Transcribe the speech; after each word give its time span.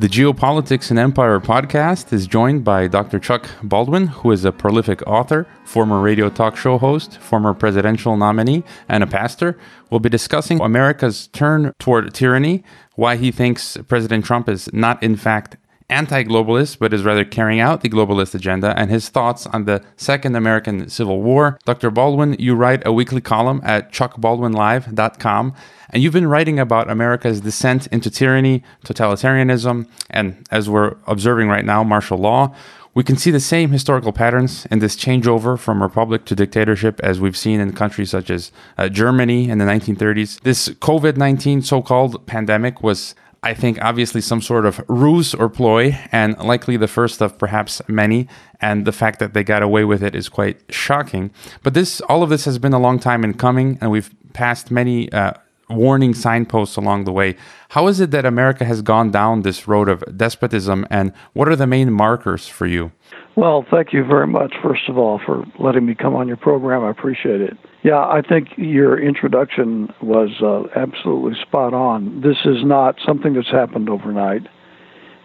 The 0.00 0.06
Geopolitics 0.06 0.90
and 0.90 0.98
Empire 1.00 1.40
podcast 1.40 2.12
is 2.12 2.28
joined 2.28 2.62
by 2.62 2.86
Dr. 2.86 3.18
Chuck 3.18 3.50
Baldwin, 3.64 4.06
who 4.06 4.30
is 4.30 4.44
a 4.44 4.52
prolific 4.52 5.02
author, 5.08 5.44
former 5.64 6.00
radio 6.00 6.30
talk 6.30 6.56
show 6.56 6.78
host, 6.78 7.18
former 7.18 7.52
presidential 7.52 8.16
nominee, 8.16 8.62
and 8.88 9.02
a 9.02 9.08
pastor. 9.08 9.58
We'll 9.90 9.98
be 9.98 10.08
discussing 10.08 10.60
America's 10.60 11.26
turn 11.26 11.72
toward 11.80 12.14
tyranny, 12.14 12.62
why 12.94 13.16
he 13.16 13.32
thinks 13.32 13.76
President 13.88 14.24
Trump 14.24 14.48
is 14.48 14.72
not, 14.72 15.02
in 15.02 15.16
fact, 15.16 15.56
anti 15.90 16.22
globalist, 16.24 16.78
but 16.78 16.92
is 16.92 17.04
rather 17.04 17.24
carrying 17.24 17.60
out 17.60 17.80
the 17.80 17.88
globalist 17.88 18.34
agenda, 18.34 18.74
and 18.78 18.90
his 18.90 19.08
thoughts 19.08 19.46
on 19.46 19.64
the 19.64 19.82
Second 19.96 20.36
American 20.36 20.88
Civil 20.88 21.22
War. 21.22 21.58
Dr. 21.64 21.90
Baldwin, 21.90 22.36
you 22.38 22.54
write 22.54 22.86
a 22.86 22.92
weekly 22.92 23.20
column 23.20 23.60
at 23.64 23.92
chuckbaldwinlive.com, 23.92 25.54
and 25.90 26.02
you've 26.02 26.12
been 26.12 26.28
writing 26.28 26.58
about 26.58 26.90
America's 26.90 27.40
descent 27.40 27.86
into 27.88 28.10
tyranny, 28.10 28.62
totalitarianism, 28.84 29.88
and 30.10 30.46
as 30.50 30.68
we're 30.68 30.96
observing 31.06 31.48
right 31.48 31.64
now, 31.64 31.82
martial 31.82 32.18
law. 32.18 32.54
We 32.94 33.04
can 33.04 33.16
see 33.16 33.30
the 33.30 33.38
same 33.38 33.70
historical 33.70 34.12
patterns 34.12 34.66
in 34.72 34.80
this 34.80 34.96
changeover 34.96 35.56
from 35.56 35.82
republic 35.82 36.24
to 36.24 36.34
dictatorship 36.34 36.98
as 37.04 37.20
we've 37.20 37.36
seen 37.36 37.60
in 37.60 37.72
countries 37.72 38.10
such 38.10 38.28
as 38.28 38.50
uh, 38.76 38.88
Germany 38.88 39.48
in 39.48 39.58
the 39.58 39.64
1930s. 39.66 40.40
This 40.40 40.68
COVID 40.68 41.16
19 41.16 41.62
so 41.62 41.80
called 41.80 42.26
pandemic 42.26 42.82
was 42.82 43.14
I 43.42 43.54
think 43.54 43.80
obviously 43.82 44.20
some 44.20 44.42
sort 44.42 44.66
of 44.66 44.84
ruse 44.88 45.32
or 45.34 45.48
ploy, 45.48 45.98
and 46.10 46.36
likely 46.38 46.76
the 46.76 46.88
first 46.88 47.22
of 47.22 47.38
perhaps 47.38 47.80
many. 47.88 48.28
And 48.60 48.84
the 48.84 48.92
fact 48.92 49.20
that 49.20 49.32
they 49.32 49.44
got 49.44 49.62
away 49.62 49.84
with 49.84 50.02
it 50.02 50.14
is 50.14 50.28
quite 50.28 50.60
shocking. 50.70 51.30
But 51.62 51.74
this, 51.74 52.00
all 52.02 52.22
of 52.22 52.30
this 52.30 52.44
has 52.46 52.58
been 52.58 52.72
a 52.72 52.80
long 52.80 52.98
time 52.98 53.22
in 53.22 53.34
coming, 53.34 53.78
and 53.80 53.90
we've 53.90 54.12
passed 54.32 54.70
many 54.70 55.10
uh, 55.12 55.34
warning 55.70 56.14
signposts 56.14 56.76
along 56.76 57.04
the 57.04 57.12
way. 57.12 57.36
How 57.70 57.86
is 57.86 58.00
it 58.00 58.10
that 58.10 58.24
America 58.24 58.64
has 58.64 58.82
gone 58.82 59.10
down 59.10 59.42
this 59.42 59.68
road 59.68 59.88
of 59.88 60.02
despotism, 60.16 60.86
and 60.90 61.12
what 61.34 61.48
are 61.48 61.56
the 61.56 61.66
main 61.66 61.92
markers 61.92 62.48
for 62.48 62.66
you? 62.66 62.90
Well, 63.36 63.64
thank 63.70 63.92
you 63.92 64.04
very 64.04 64.26
much, 64.26 64.54
first 64.62 64.88
of 64.88 64.98
all, 64.98 65.20
for 65.24 65.44
letting 65.60 65.86
me 65.86 65.94
come 65.94 66.16
on 66.16 66.26
your 66.26 66.36
program. 66.36 66.82
I 66.82 66.90
appreciate 66.90 67.40
it. 67.40 67.56
Yeah, 67.82 67.98
I 67.98 68.22
think 68.28 68.48
your 68.56 69.00
introduction 69.00 69.92
was 70.02 70.30
uh, 70.42 70.64
absolutely 70.78 71.40
spot 71.40 71.74
on. 71.74 72.20
This 72.20 72.38
is 72.44 72.64
not 72.64 72.96
something 73.04 73.34
that's 73.34 73.50
happened 73.50 73.88
overnight. 73.88 74.42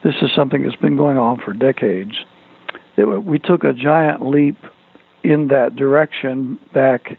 This 0.03 0.15
is 0.21 0.29
something 0.35 0.63
that's 0.63 0.75
been 0.75 0.97
going 0.97 1.17
on 1.17 1.39
for 1.39 1.53
decades. 1.53 2.13
It, 2.95 3.05
we 3.05 3.39
took 3.39 3.63
a 3.63 3.73
giant 3.73 4.27
leap 4.27 4.57
in 5.23 5.47
that 5.47 5.75
direction 5.75 6.59
back 6.73 7.17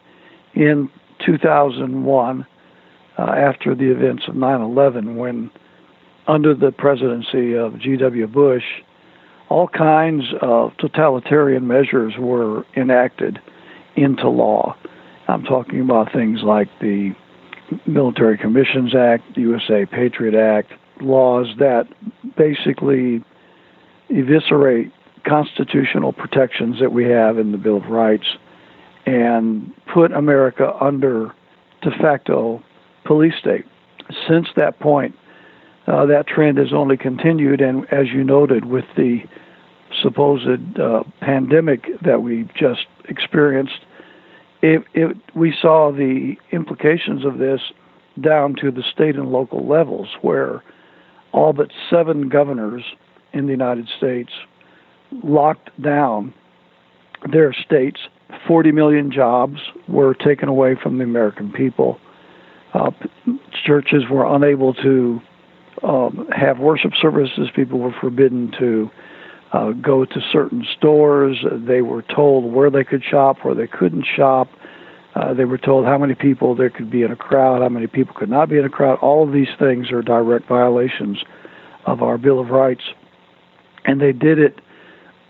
in 0.55 0.89
2001 1.25 2.47
uh, 3.17 3.23
after 3.23 3.75
the 3.75 3.91
events 3.91 4.25
of 4.29 4.37
9 4.37 4.61
11 4.61 5.17
when, 5.17 5.51
under 6.29 6.55
the 6.55 6.71
presidency 6.71 7.55
of 7.55 7.79
G.W. 7.81 8.27
Bush, 8.29 8.65
all 9.49 9.67
kinds 9.67 10.25
of 10.41 10.77
totalitarian 10.79 11.67
measures 11.67 12.15
were 12.19 12.65
enacted 12.77 13.41
into 13.97 14.29
law. 14.29 14.77
I'm 15.29 15.45
talking 15.45 15.81
about 15.81 16.13
things 16.13 16.43
like 16.43 16.69
the 16.81 17.15
Military 17.87 18.37
Commissions 18.37 18.95
Act, 18.95 19.35
the 19.35 19.43
USA 19.43 19.87
Patriot 19.87 20.35
Act, 20.39 20.73
laws 21.01 21.49
that 21.59 21.89
basically 22.37 23.25
eviscerate 24.11 24.93
constitutional 25.27 26.13
protections 26.13 26.79
that 26.81 26.93
we 26.93 27.05
have 27.05 27.39
in 27.39 27.53
the 27.53 27.59
Bill 27.59 27.79
of 27.79 27.87
Rights 27.87 28.27
and 29.07 29.73
put 29.93 30.13
America 30.13 30.75
under 30.81 31.35
de 31.83 31.91
facto 31.91 32.63
police 33.05 33.35
state. 33.39 33.65
Since 34.29 34.49
that 34.57 34.79
point, 34.81 35.17
uh, 35.87 36.07
that 36.07 36.27
trend 36.27 36.59
has 36.59 36.73
only 36.73 36.97
continued, 36.97 37.61
and 37.61 37.87
as 37.93 38.09
you 38.09 38.25
noted, 38.25 38.65
with 38.67 38.85
the 38.97 39.21
supposed 40.03 40.79
uh, 40.79 41.03
pandemic 41.21 41.87
that 42.03 42.23
we've 42.23 42.53
just 42.55 42.87
experienced, 43.09 43.81
it, 44.65 44.83
it, 44.95 45.17
we 45.35 45.55
saw 45.61 45.93
the 45.93 46.37
implications 46.51 47.27
of 47.27 47.37
this 47.37 47.61
down 48.19 48.55
to 48.63 48.71
the 48.71 48.83
state 48.83 49.15
and 49.15 49.31
local 49.31 49.69
levels, 49.69 50.09
where 50.23 50.63
all 51.33 51.53
but 51.53 51.71
seven 51.91 52.31
governors 52.31 52.83
in 53.35 53.45
the 53.45 53.53
United 53.53 53.89
States 53.99 54.31
locked 55.23 55.71
down 55.83 56.33
their 57.31 57.53
states. 57.53 58.01
40 58.49 58.73
million 58.73 59.13
jobs 59.13 59.61
were 59.87 60.15
taken 60.15 60.49
away 60.49 60.77
from 60.83 60.97
the 60.97 61.05
American 61.05 61.53
people. 61.53 62.01
Uh, 62.73 62.91
churches 63.67 64.05
were 64.11 64.35
unable 64.35 64.73
to 64.73 65.21
um, 65.83 66.27
have 66.35 66.59
worship 66.59 66.93
services. 67.01 67.51
People 67.55 67.81
were 67.81 67.95
forbidden 68.01 68.51
to 68.59 68.91
uh, 69.55 69.71
go 69.71 70.05
to 70.05 70.21
certain 70.33 70.67
stores. 70.77 71.45
They 71.53 71.81
were 71.81 72.03
told 72.03 72.53
where 72.53 72.71
they 72.71 72.83
could 72.83 73.05
shop, 73.05 73.39
where 73.45 73.55
they 73.55 73.69
couldn't 73.69 74.05
shop. 74.05 74.49
Uh, 75.15 75.33
they 75.33 75.45
were 75.45 75.59
told 75.59 75.85
how 75.85 75.97
many 75.97 76.15
people 76.15 76.55
there 76.55 76.71
could 76.71 76.91
be 76.91 77.03
in 77.03 77.13
a 77.13 77.17
crowd, 77.17 77.63
how 77.63 77.69
many 77.69 77.87
people 77.87 78.15
could 78.15 78.31
not 78.31 78.49
be 78.49 78.59
in 78.59 78.65
a 78.65 78.71
crowd. 78.71 78.99
All 79.01 79.27
of 79.27 79.33
these 79.33 79.49
things 79.59 79.93
are 79.93 80.03
direct 80.03 80.49
violations 80.49 81.23
of 81.87 82.03
our 82.03 82.19
Bill 82.19 82.41
of 82.41 82.51
Rights. 82.51 82.83
And 83.85 84.01
they 84.01 84.13
did 84.13 84.39
it 84.39 84.61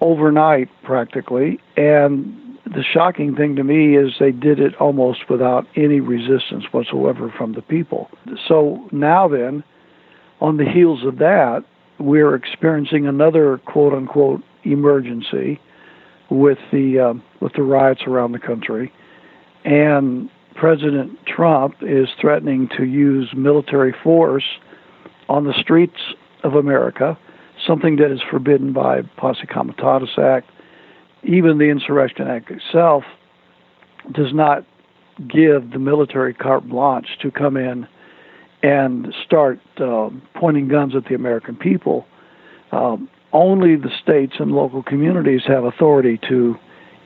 overnight 0.01 0.71
practically. 0.83 1.61
And 1.77 2.59
the 2.65 2.83
shocking 2.83 3.37
thing 3.37 3.57
to 3.57 3.65
me 3.65 3.97
is 3.97 4.15
they 4.19 4.33
did 4.33 4.59
it 4.59 4.75
almost 4.77 5.29
without 5.29 5.67
any 5.77 6.01
resistance 6.01 6.65
whatsoever 6.73 7.33
from 7.37 7.53
the 7.53 7.63
people. 7.63 8.11
So 8.49 8.89
now 8.91 9.29
then, 9.29 9.63
on 10.41 10.57
the 10.57 10.65
heels 10.65 11.05
of 11.05 11.19
that, 11.19 11.65
we're 11.99 12.35
experiencing 12.35 13.07
another 13.07 13.59
quote 13.59 13.93
unquote 13.93 14.43
emergency 14.65 15.61
with 16.31 16.59
the 16.73 16.99
uh, 16.99 17.15
with 17.41 17.53
the 17.53 17.63
riots 17.63 18.03
around 18.07 18.33
the 18.33 18.39
country, 18.39 18.93
and 19.65 20.29
President 20.55 21.19
Trump 21.27 21.77
is 21.81 22.09
threatening 22.21 22.69
to 22.77 22.85
use 22.85 23.33
military 23.37 23.95
force 24.03 24.45
on 25.29 25.45
the 25.45 25.55
streets 25.59 26.15
of 26.45 26.55
America, 26.55 27.19
something 27.67 27.97
that 27.97 28.11
is 28.11 28.21
forbidden 28.31 28.73
by 28.73 29.03
Posse 29.17 29.47
Comitatus 29.47 30.19
Act. 30.19 30.51
Even 31.23 31.59
the 31.59 31.65
Insurrection 31.65 32.29
Act 32.29 32.51
itself 32.51 33.05
does 34.13 34.33
not 34.35 34.65
give 35.29 35.71
the 35.71 35.79
military 35.79 36.35
carte 36.35 36.69
blanche 36.69 37.09
to 37.23 37.31
come 37.31 37.57
in 37.57 37.89
and 38.63 39.15
start 39.25 39.61
uh, 39.79 40.11
pointing 40.35 40.69
guns 40.69 40.95
at 40.95 41.05
the 41.07 41.15
American 41.15 41.57
people. 41.57 42.07
Um, 42.73 43.09
only 43.33 43.77
the 43.77 43.91
states 44.03 44.35
and 44.39 44.53
local 44.53 44.83
communities 44.83 45.43
have 45.47 45.65
authority 45.65 46.19
to 46.29 46.57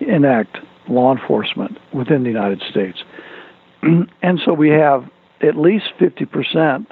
enact 0.01 0.59
law 0.89 1.15
enforcement 1.15 1.79
within 1.93 2.23
the 2.23 2.31
United 2.31 2.63
States. 2.71 2.99
and 3.83 4.41
so 4.45 4.53
we 4.53 4.71
have 4.71 5.09
at 5.41 5.57
least 5.57 5.87
50% 6.01 6.87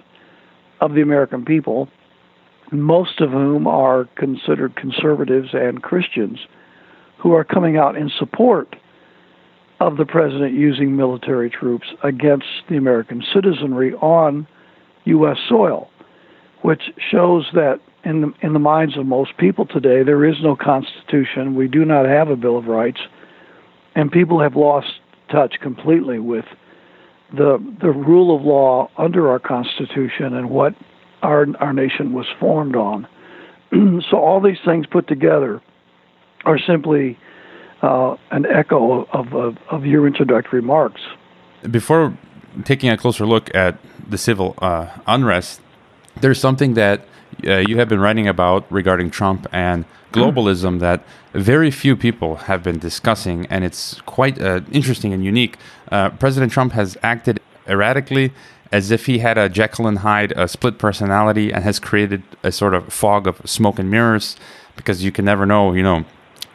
of 0.81 0.95
the 0.95 1.01
American 1.01 1.45
people, 1.45 1.89
most 2.71 3.21
of 3.21 3.31
whom 3.31 3.67
are 3.67 4.07
considered 4.17 4.77
conservatives 4.77 5.51
and 5.53 5.83
Christians, 5.83 6.39
who 7.19 7.33
are 7.33 7.45
coming 7.45 7.77
out 7.77 7.97
in 7.97 8.11
support 8.19 8.77
of 9.81 9.97
the 9.97 10.07
president 10.07 10.55
using 10.55 10.97
military 10.97 11.51
troops 11.51 11.89
against 12.03 12.47
the 12.69 12.77
American 12.77 13.23
citizenry 13.33 13.95
on 13.95 14.47
U.S. 15.05 15.37
soil, 15.49 15.91
which 16.63 16.83
shows 17.11 17.47
that 17.53 17.81
in 18.05 18.21
the, 18.21 18.33
in 18.41 18.53
the 18.53 18.59
minds 18.59 18.97
of 18.97 19.07
most 19.07 19.37
people 19.37 19.67
today, 19.67 20.03
there 20.03 20.25
is 20.25 20.37
no 20.43 20.57
Constitution. 20.57 21.55
We 21.55 21.69
do 21.69 21.85
not 21.85 22.07
have 22.07 22.29
a 22.29 22.37
Bill 22.37 22.57
of 22.57 22.67
Rights, 22.67 23.01
and 23.97 24.13
people 24.13 24.41
have 24.41 24.55
lost 24.55 25.01
touch 25.29 25.57
completely 25.61 26.21
with 26.21 26.45
the 27.33 27.59
the 27.81 27.91
rule 27.91 28.37
of 28.37 28.43
law 28.43 28.89
under 28.97 29.29
our 29.29 29.41
Constitution 29.41 30.35
and 30.35 30.49
what 30.49 30.77
our 31.23 31.47
our 31.59 31.73
nation 31.73 32.13
was 32.13 32.27
formed 32.39 32.77
on. 32.77 33.09
so 34.09 34.17
all 34.19 34.41
these 34.41 34.59
things 34.65 34.87
put 34.87 35.09
together 35.09 35.61
are 36.45 36.59
simply 36.59 37.19
uh, 37.83 38.15
an 38.31 38.47
echo 38.47 39.05
of, 39.07 39.35
of, 39.35 39.59
of 39.69 39.85
your 39.85 40.07
introductory 40.07 40.61
remarks. 40.61 41.01
Before 41.69 42.17
taking 42.65 42.89
a 42.89 42.97
closer 42.97 43.27
look 43.27 43.53
at 43.55 43.79
the 44.09 44.17
civil 44.17 44.55
uh, 44.59 44.89
unrest, 45.09 45.61
there's 46.21 46.41
something 46.41 46.75
that 46.75 47.07
uh, 47.47 47.57
you 47.67 47.79
have 47.79 47.89
been 47.89 48.01
writing 48.01 48.29
about 48.29 48.71
regarding 48.71 49.11
Trump 49.11 49.47
and 49.53 49.85
globalism 50.13 50.81
that 50.81 51.03
very 51.33 51.71
few 51.71 51.97
people 51.97 52.37
have 52.37 52.63
been 52.63 52.79
discussing, 52.79 53.47
and 53.47 53.65
it's 53.65 54.01
quite 54.03 54.41
uh, 54.41 54.61
interesting 54.73 55.13
and 55.13 55.25
unique. 55.25 55.59
Uh, 55.91 56.11
President 56.11 56.53
Trump 56.53 56.73
has 56.73 56.97
acted 57.03 57.41
erratically 57.69 58.33
as 58.73 58.91
if 58.91 59.07
he 59.07 59.19
had 59.19 59.39
a 59.39 59.49
Jekyll 59.49 59.87
and 59.87 59.99
Hyde 59.99 60.33
a 60.33 60.49
split 60.49 60.79
personality 60.79 61.53
and 61.53 61.63
has 61.63 61.79
created 61.79 62.23
a 62.43 62.51
sort 62.51 62.75
of 62.75 62.93
fog 62.93 63.27
of 63.27 63.41
smoke 63.45 63.79
and 63.79 63.91
mirrors 63.91 64.37
because 64.77 65.05
you 65.05 65.13
can 65.13 65.25
never 65.25 65.47
know, 65.47 65.73
you 65.73 65.83
know, 65.83 66.05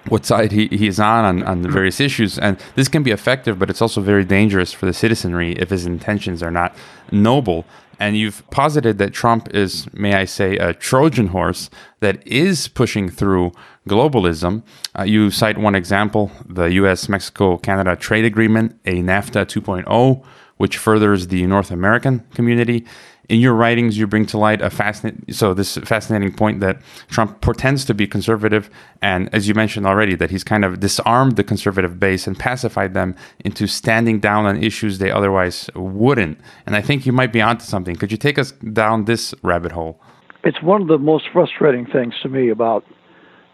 what 0.07 0.25
side 0.25 0.51
he, 0.51 0.67
he's 0.67 0.99
on, 0.99 1.25
on 1.25 1.43
on 1.43 1.61
the 1.61 1.69
various 1.69 1.99
issues. 1.99 2.39
And 2.39 2.57
this 2.75 2.87
can 2.87 3.03
be 3.03 3.11
effective, 3.11 3.59
but 3.59 3.69
it's 3.69 3.81
also 3.81 4.01
very 4.01 4.25
dangerous 4.25 4.73
for 4.73 4.85
the 4.85 4.93
citizenry 4.93 5.53
if 5.53 5.69
his 5.69 5.85
intentions 5.85 6.41
are 6.41 6.51
not 6.51 6.75
noble. 7.11 7.65
And 8.01 8.17
you've 8.17 8.41
posited 8.49 8.97
that 8.97 9.13
Trump 9.13 9.53
is, 9.53 9.87
may 9.93 10.15
I 10.15 10.25
say, 10.25 10.57
a 10.57 10.73
Trojan 10.73 11.27
horse 11.27 11.69
that 11.99 12.25
is 12.25 12.67
pushing 12.67 13.09
through 13.09 13.51
globalism. 13.87 14.63
Uh, 14.97 15.03
you 15.03 15.29
cite 15.29 15.59
one 15.59 15.75
example 15.75 16.31
the 16.49 16.65
US 16.81 17.07
Mexico 17.07 17.57
Canada 17.57 17.95
trade 17.95 18.25
agreement, 18.25 18.75
a 18.85 19.03
NAFTA 19.03 19.45
2.0, 19.45 20.25
which 20.57 20.77
furthers 20.77 21.27
the 21.27 21.45
North 21.45 21.69
American 21.69 22.25
community 22.33 22.87
in 23.29 23.39
your 23.39 23.53
writings, 23.53 23.97
you 23.97 24.07
bring 24.07 24.25
to 24.27 24.37
light 24.37 24.61
a 24.61 24.69
fascinating 24.69 25.33
so 25.33 25.53
this 25.53 25.77
fascinating 25.77 26.33
point 26.33 26.59
that 26.59 26.81
Trump 27.07 27.41
pretends 27.41 27.85
to 27.85 27.93
be 27.93 28.07
conservative, 28.07 28.69
and 29.01 29.33
as 29.33 29.47
you 29.47 29.53
mentioned 29.53 29.85
already, 29.85 30.15
that 30.15 30.31
he's 30.31 30.43
kind 30.43 30.65
of 30.65 30.79
disarmed 30.79 31.35
the 31.35 31.43
conservative 31.43 31.99
base 31.99 32.27
and 32.27 32.37
pacified 32.37 32.93
them 32.93 33.15
into 33.45 33.67
standing 33.67 34.19
down 34.19 34.45
on 34.45 34.61
issues 34.61 34.97
they 34.97 35.11
otherwise 35.11 35.69
wouldn't. 35.75 36.39
And 36.65 36.75
I 36.75 36.81
think 36.81 37.05
you 37.05 37.11
might 37.11 37.31
be 37.31 37.41
onto 37.41 37.63
something. 37.63 37.95
Could 37.95 38.11
you 38.11 38.17
take 38.17 38.37
us 38.37 38.51
down 38.51 39.05
this 39.05 39.33
rabbit 39.43 39.71
hole? 39.71 39.99
It's 40.43 40.61
one 40.61 40.81
of 40.81 40.87
the 40.87 40.97
most 40.97 41.25
frustrating 41.31 41.85
things 41.85 42.15
to 42.23 42.29
me 42.29 42.49
about 42.49 42.83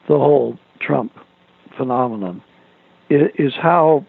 the 0.07 0.17
whole 0.17 0.57
Trump 0.79 1.11
phenomenon 1.77 2.41
is 3.09 3.53
how 3.61 4.05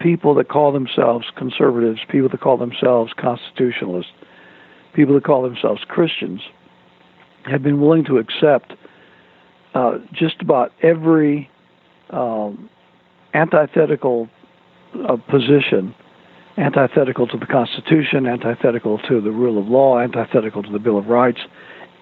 people 0.00 0.34
that 0.34 0.48
call 0.48 0.72
themselves 0.72 1.26
conservatives, 1.36 2.00
people 2.10 2.28
that 2.28 2.40
call 2.40 2.56
themselves 2.56 3.12
constitutionalists, 3.18 4.12
people 4.94 5.14
that 5.14 5.24
call 5.24 5.42
themselves 5.42 5.82
Christians 5.88 6.40
have 7.44 7.62
been 7.62 7.80
willing 7.80 8.04
to 8.04 8.18
accept 8.18 8.74
uh, 9.74 9.98
just 10.12 10.40
about 10.40 10.72
every 10.82 11.50
um, 12.10 12.68
antithetical 13.34 14.28
uh, 15.08 15.16
position, 15.16 15.94
antithetical 16.58 17.26
to 17.26 17.38
the 17.38 17.46
Constitution, 17.46 18.26
antithetical 18.26 18.98
to 19.08 19.20
the 19.20 19.30
rule 19.30 19.58
of 19.58 19.66
law, 19.66 19.98
antithetical 19.98 20.62
to 20.62 20.70
the 20.70 20.78
Bill 20.78 20.98
of 20.98 21.06
Rights, 21.06 21.40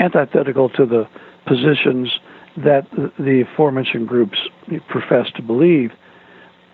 antithetical 0.00 0.68
to 0.70 0.84
the 0.84 1.08
positions 1.46 2.18
that 2.56 2.86
the 3.18 3.44
aforementioned 3.52 4.08
groups 4.08 4.38
profess 4.88 5.30
to 5.36 5.42
believe, 5.42 5.92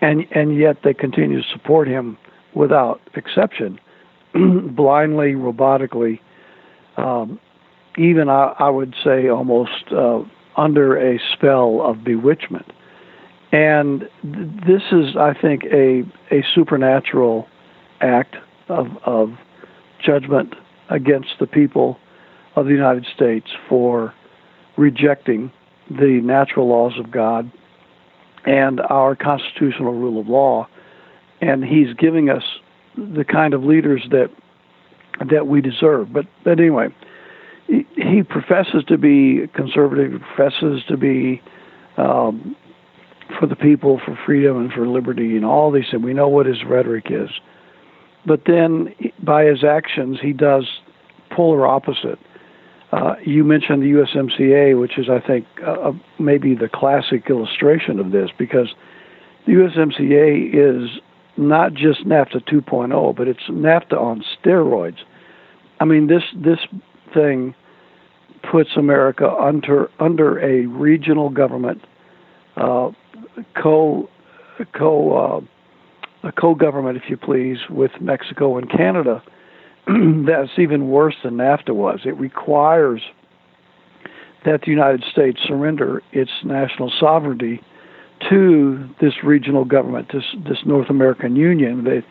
and 0.01 0.25
and 0.31 0.57
yet 0.57 0.77
they 0.83 0.93
continue 0.93 1.41
to 1.41 1.47
support 1.49 1.87
him 1.87 2.17
without 2.53 2.99
exception. 3.13 3.79
blindly, 4.75 5.33
robotically, 5.33 6.19
um, 6.97 7.39
even 7.97 8.29
I, 8.29 8.53
I, 8.59 8.69
would 8.69 8.95
say 9.03 9.27
almost 9.27 9.91
uh, 9.91 10.21
under 10.55 10.97
a 10.97 11.19
spell 11.33 11.81
of 11.81 12.03
bewitchment. 12.03 12.71
And 13.51 14.01
th- 14.21 14.47
this 14.67 14.81
is, 14.91 15.15
I 15.15 15.33
think, 15.39 15.63
a, 15.65 16.03
a 16.31 16.43
supernatural 16.53 17.47
act 18.01 18.35
of, 18.67 18.87
of 19.05 19.33
judgment 20.03 20.55
against 20.89 21.29
the 21.39 21.47
people 21.47 21.99
of 22.55 22.65
the 22.65 22.71
United 22.71 23.05
States 23.15 23.47
for 23.67 24.13
rejecting 24.77 25.51
the 25.89 26.19
natural 26.23 26.67
laws 26.67 26.93
of 26.99 27.11
God 27.11 27.51
and 28.45 28.79
our 28.81 29.15
constitutional 29.15 29.93
rule 29.93 30.19
of 30.19 30.27
law. 30.27 30.67
And 31.41 31.63
he's 31.63 31.93
giving 31.93 32.29
us 32.29 32.43
the 32.97 33.23
kind 33.23 33.53
of 33.53 33.63
leaders 33.63 34.05
that 34.11 34.29
that 35.29 35.47
we 35.47 35.61
deserve. 35.61 36.11
But 36.11 36.25
but 36.43 36.59
anyway, 36.59 36.89
he, 37.67 37.85
he 37.95 38.23
professes 38.23 38.83
to 38.87 38.97
be 38.97 39.47
conservative. 39.53 40.21
Professes 40.35 40.83
to 40.87 40.97
be 40.97 41.41
um, 41.97 42.55
for 43.39 43.45
the 43.45 43.55
people, 43.55 43.99
for 44.03 44.17
freedom, 44.25 44.57
and 44.57 44.71
for 44.71 44.87
liberty, 44.87 45.35
and 45.35 45.45
all 45.45 45.71
these 45.71 45.85
things. 45.91 46.03
We 46.03 46.13
know 46.13 46.27
what 46.27 46.45
his 46.45 46.63
rhetoric 46.63 47.07
is, 47.09 47.29
but 48.25 48.41
then 48.45 48.93
by 49.21 49.45
his 49.45 49.63
actions, 49.63 50.19
he 50.21 50.33
does 50.33 50.65
polar 51.31 51.67
opposite. 51.67 52.19
Uh, 52.91 53.15
you 53.25 53.43
mentioned 53.43 53.83
the 53.83 53.91
USMCA, 53.91 54.79
which 54.79 54.97
is, 54.97 55.09
I 55.09 55.19
think, 55.19 55.45
uh, 55.65 55.91
maybe 56.19 56.55
the 56.55 56.69
classic 56.69 57.29
illustration 57.29 57.99
of 57.99 58.11
this, 58.11 58.29
because 58.37 58.73
the 59.45 59.53
USMCA 59.53 60.53
is 60.53 60.89
not 61.37 61.73
just 61.73 62.05
NAFTA 62.05 62.47
2.0, 62.47 63.15
but 63.15 63.27
it's 63.27 63.43
NAFTA 63.49 63.97
on 63.97 64.23
steroids. 64.43 64.97
I 65.79 65.85
mean, 65.85 66.07
this 66.07 66.23
this 66.35 66.59
thing 67.13 67.53
puts 68.49 68.71
America 68.75 69.29
under 69.29 69.89
under 69.99 70.39
a 70.39 70.65
regional 70.65 71.29
government, 71.29 71.83
uh, 72.55 72.91
co 73.61 74.09
co 74.73 75.17
uh, 75.17 75.41
a 76.23 76.31
co-government, 76.31 76.97
if 76.97 77.09
you 77.09 77.17
please, 77.17 77.57
with 77.69 77.91
Mexico 78.01 78.57
and 78.57 78.69
Canada. 78.69 79.23
That's 79.87 80.51
even 80.57 80.89
worse 80.89 81.15
than 81.23 81.35
NAFTA 81.35 81.73
was. 81.73 82.01
It 82.05 82.17
requires 82.17 83.01
that 84.45 84.61
the 84.61 84.71
United 84.71 85.03
States 85.11 85.39
surrender 85.45 86.01
its 86.11 86.31
national 86.43 86.91
sovereignty 86.99 87.61
to 88.29 88.89
this 88.99 89.23
regional 89.23 89.65
government, 89.65 90.11
this 90.11 90.23
this 90.47 90.65
North 90.65 90.89
American 90.89 91.35
Union. 91.35 91.83
They 91.83 92.03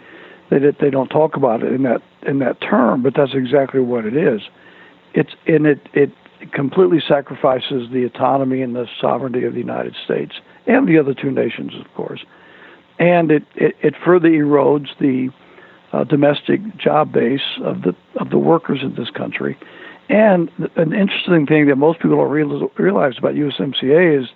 they 0.50 0.70
they 0.81 0.91
don't 0.91 1.08
talk 1.08 1.37
about 1.37 1.62
it 1.62 1.73
in 1.73 1.82
that 1.82 2.03
in 2.26 2.38
that 2.41 2.61
term, 2.61 3.03
but 3.03 3.14
that's 3.14 3.35
exactly 3.35 3.81
what 3.81 4.05
it 4.05 4.17
is. 4.17 4.43
It's 5.14 5.32
and 5.47 5.67
it 5.67 5.81
it 5.93 6.11
completely 6.53 7.03
sacrifices 7.06 7.91
the 7.93 8.05
autonomy 8.05 8.62
and 8.62 8.76
the 8.76 8.87
sovereignty 9.00 9.44
of 9.44 9.55
the 9.55 9.58
United 9.58 9.97
States 10.05 10.35
and 10.67 10.87
the 10.87 10.99
other 10.99 11.14
two 11.14 11.31
nations, 11.31 11.73
of 11.79 11.93
course, 11.94 12.25
and 12.99 13.31
it 13.31 13.44
it, 13.55 13.76
it 13.82 13.94
further 14.05 14.29
erodes 14.29 14.88
the 15.00 15.31
uh, 15.93 16.05
domestic 16.05 16.61
job 16.76 17.12
base 17.12 17.58
of 17.62 17.82
the 17.82 17.94
of 18.17 18.31
the 18.31 18.38
workers 18.38 18.81
in 18.82 18.94
this 18.94 19.11
country. 19.11 19.58
And 20.08 20.50
an 20.76 20.93
interesting 20.93 21.47
thing 21.47 21.67
that 21.67 21.76
most 21.76 21.99
people 21.99 22.17
don't 22.17 22.31
realize 22.31 23.19
about 23.19 23.35
USMCA 23.35 24.23
is 24.23 24.29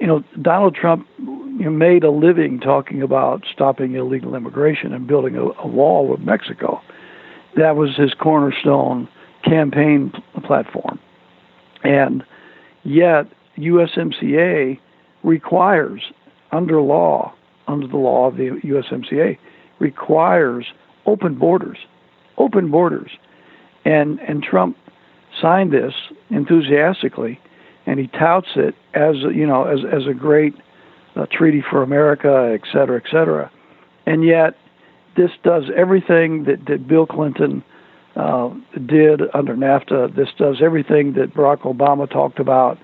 you 0.00 0.06
know, 0.06 0.22
Donald 0.40 0.74
Trump 0.74 1.06
you 1.18 1.64
know, 1.64 1.70
made 1.70 2.04
a 2.04 2.10
living 2.10 2.60
talking 2.60 3.02
about 3.02 3.44
stopping 3.52 3.94
illegal 3.94 4.34
immigration 4.34 4.92
and 4.92 5.06
building 5.06 5.36
a, 5.36 5.46
a 5.60 5.66
wall 5.66 6.06
with 6.06 6.20
Mexico. 6.20 6.80
That 7.56 7.76
was 7.76 7.96
his 7.96 8.14
cornerstone 8.14 9.08
campaign 9.44 10.12
platform. 10.44 11.00
And 11.82 12.24
yet, 12.84 13.26
USMCA 13.56 14.78
requires, 15.24 16.02
under 16.52 16.80
law, 16.80 17.34
under 17.66 17.86
the 17.86 17.96
law 17.96 18.28
of 18.28 18.36
the 18.36 18.60
USMCA, 18.64 19.38
requires 19.78 20.66
open 21.06 21.34
borders, 21.34 21.78
open 22.36 22.70
borders. 22.70 23.10
And, 23.84 24.20
and 24.20 24.42
Trump 24.42 24.76
signed 25.40 25.72
this 25.72 25.94
enthusiastically 26.30 27.40
and 27.88 27.98
he 27.98 28.06
touts 28.08 28.48
it 28.54 28.74
as 28.94 29.16
you 29.34 29.46
know 29.46 29.64
as 29.64 29.80
as 29.90 30.06
a 30.06 30.14
great 30.14 30.54
uh, 31.16 31.26
treaty 31.32 31.64
for 31.68 31.82
America, 31.82 32.52
et 32.54 32.66
cetera, 32.70 33.00
et 33.02 33.10
cetera. 33.10 33.50
And 34.06 34.24
yet, 34.24 34.56
this 35.16 35.30
does 35.42 35.64
everything 35.76 36.44
that, 36.44 36.66
that 36.66 36.86
Bill 36.86 37.06
Clinton 37.06 37.64
uh, 38.14 38.50
did 38.86 39.22
under 39.34 39.56
NAFTA. 39.56 40.14
This 40.14 40.28
does 40.38 40.58
everything 40.62 41.14
that 41.14 41.34
Barack 41.34 41.62
Obama 41.62 42.08
talked 42.10 42.38
about. 42.38 42.78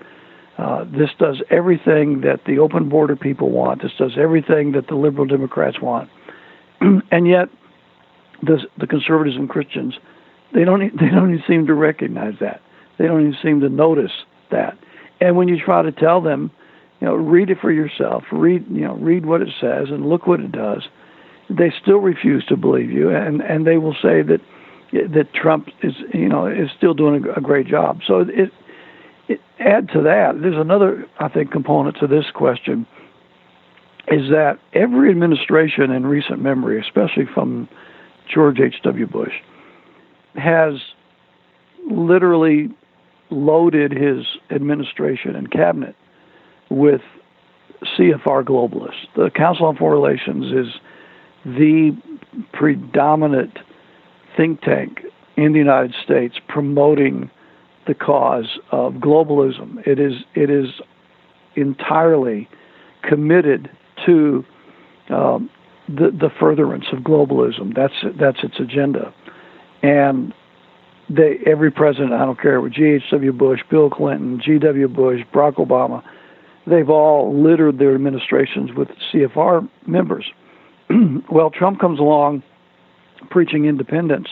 Uh, 0.57 0.85
this 0.85 1.09
does 1.19 1.41
everything 1.49 2.21
that 2.21 2.41
the 2.45 2.57
open 2.59 2.89
border 2.89 3.15
people 3.15 3.51
want. 3.51 3.81
This 3.83 3.91
does 3.97 4.13
everything 4.17 4.71
that 4.71 4.87
the 4.87 4.95
liberal 4.95 5.25
Democrats 5.25 5.81
want. 5.81 6.09
and 7.11 7.27
yet, 7.27 7.49
the, 8.41 8.59
the 8.77 8.87
conservatives 8.87 9.37
and 9.37 9.49
Christians, 9.49 9.95
they 10.53 10.63
don't 10.63 10.81
they 10.99 11.09
don't 11.09 11.31
even 11.33 11.43
seem 11.47 11.67
to 11.67 11.73
recognize 11.73 12.35
that. 12.39 12.61
They 12.97 13.05
don't 13.05 13.21
even 13.21 13.37
seem 13.43 13.59
to 13.61 13.69
notice 13.69 14.11
that. 14.51 14.77
And 15.21 15.37
when 15.37 15.47
you 15.47 15.57
try 15.59 15.81
to 15.81 15.91
tell 15.91 16.21
them, 16.21 16.51
you 16.99 17.07
know, 17.07 17.15
read 17.15 17.49
it 17.49 17.59
for 17.59 17.71
yourself, 17.71 18.23
read, 18.31 18.65
you 18.69 18.81
know, 18.81 18.95
read 18.95 19.25
what 19.25 19.41
it 19.41 19.49
says 19.59 19.89
and 19.89 20.07
look 20.07 20.27
what 20.27 20.39
it 20.39 20.51
does, 20.51 20.87
they 21.49 21.71
still 21.81 21.97
refuse 21.97 22.45
to 22.45 22.57
believe 22.57 22.91
you, 22.91 23.09
and 23.09 23.41
and 23.41 23.67
they 23.67 23.77
will 23.77 23.93
say 24.01 24.21
that 24.23 24.41
that 24.91 25.33
Trump 25.33 25.69
is, 25.83 25.93
you 26.13 26.27
know, 26.27 26.47
is 26.47 26.69
still 26.75 26.93
doing 26.93 27.23
a, 27.25 27.33
a 27.33 27.41
great 27.41 27.67
job. 27.67 27.99
So 28.07 28.21
it, 28.21 28.51
it 29.27 29.41
add 29.59 29.89
to 29.89 30.01
that. 30.01 30.41
There's 30.41 30.57
another, 30.57 31.05
I 31.19 31.27
think, 31.27 31.51
component 31.51 31.97
to 31.99 32.07
this 32.07 32.25
question 32.33 32.87
is 34.07 34.29
that 34.29 34.59
every 34.73 35.09
administration 35.09 35.91
in 35.91 36.05
recent 36.05 36.41
memory, 36.41 36.79
especially 36.79 37.25
from 37.33 37.67
George 38.31 38.59
H.W. 38.59 39.07
Bush, 39.07 39.33
has 40.35 40.75
literally 41.89 42.69
loaded 43.29 43.91
his 43.91 44.25
administration 44.51 45.35
and 45.35 45.51
cabinet 45.51 45.95
with 46.69 47.01
CFR 47.97 48.43
globalists. 48.43 49.07
The 49.15 49.29
Council 49.29 49.65
on 49.65 49.75
Foreign 49.75 50.01
Relations 50.01 50.45
is 50.67 50.81
the 51.45 51.97
predominant 52.53 53.59
think 54.35 54.61
tank 54.61 55.01
in 55.37 55.53
the 55.53 55.59
United 55.59 55.93
States 56.03 56.35
promoting 56.47 57.29
the 57.87 57.93
cause 57.93 58.59
of 58.71 58.93
globalism. 58.93 59.85
It 59.85 59.99
is 59.99 60.13
it 60.33 60.49
is 60.49 60.81
entirely 61.55 62.49
committed 63.03 63.69
to 64.05 64.43
um, 65.09 65.49
the 65.87 66.11
the 66.11 66.29
furtherance 66.39 66.85
of 66.91 66.99
globalism. 66.99 67.75
That's 67.75 67.93
that's 68.19 68.43
its 68.43 68.59
agenda, 68.59 69.13
and 69.83 70.33
they 71.09 71.39
every 71.45 71.71
president, 71.71 72.13
I 72.13 72.25
don't 72.25 72.39
care, 72.39 72.67
G.H.W. 72.67 73.33
Bush, 73.33 73.61
Bill 73.69 73.89
Clinton, 73.89 74.41
G.W. 74.43 74.87
Bush, 74.87 75.21
Barack 75.33 75.55
Obama, 75.55 76.03
they've 76.65 76.89
all 76.89 77.35
littered 77.35 77.77
their 77.77 77.93
administrations 77.93 78.71
with 78.73 78.89
CFR 79.11 79.69
members. 79.85 80.25
well, 81.29 81.49
Trump 81.49 81.79
comes 81.79 81.99
along 81.99 82.43
preaching 83.29 83.65
independence 83.65 84.27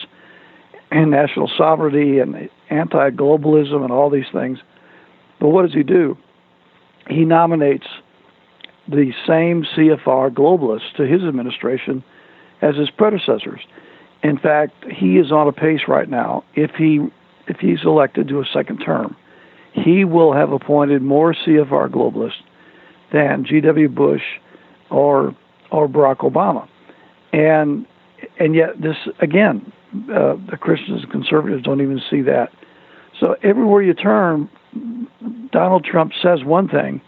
and 0.90 1.10
national 1.10 1.50
sovereignty 1.56 2.18
and 2.18 2.48
anti 2.70 3.10
globalism 3.10 3.82
and 3.82 3.92
all 3.92 4.10
these 4.10 4.30
things. 4.32 4.58
But 5.40 5.48
what 5.48 5.62
does 5.62 5.74
he 5.74 5.82
do? 5.82 6.16
He 7.08 7.24
nominates 7.24 7.86
the 8.88 9.12
same 9.26 9.64
CFR 9.76 10.30
globalists 10.30 10.94
to 10.96 11.06
his 11.06 11.22
administration 11.22 12.04
as 12.62 12.76
his 12.76 12.90
predecessors. 12.90 13.60
In 14.24 14.38
fact, 14.38 14.72
he 14.90 15.18
is 15.18 15.30
on 15.30 15.46
a 15.46 15.52
pace 15.52 15.82
right 15.86 16.08
now. 16.08 16.44
If 16.54 16.70
he 16.76 17.00
if 17.46 17.58
he's 17.58 17.84
elected 17.84 18.26
to 18.28 18.40
a 18.40 18.44
second 18.46 18.78
term, 18.78 19.14
he 19.72 20.04
will 20.06 20.32
have 20.32 20.50
appointed 20.50 21.02
more 21.02 21.34
CFR 21.34 21.90
globalists 21.90 22.42
than 23.12 23.44
G.W. 23.44 23.90
Bush 23.90 24.22
or 24.90 25.36
or 25.70 25.88
Barack 25.88 26.18
Obama, 26.18 26.66
and 27.34 27.86
and 28.38 28.54
yet 28.54 28.80
this 28.80 28.96
again, 29.20 29.70
uh, 30.10 30.36
the 30.50 30.56
Christians 30.58 31.02
and 31.02 31.12
conservatives 31.12 31.62
don't 31.62 31.82
even 31.82 32.00
see 32.10 32.22
that. 32.22 32.50
So 33.20 33.36
everywhere 33.42 33.82
you 33.82 33.92
turn, 33.92 34.48
Donald 35.52 35.84
Trump 35.84 36.12
says 36.22 36.42
one 36.44 36.66
thing, 36.66 37.02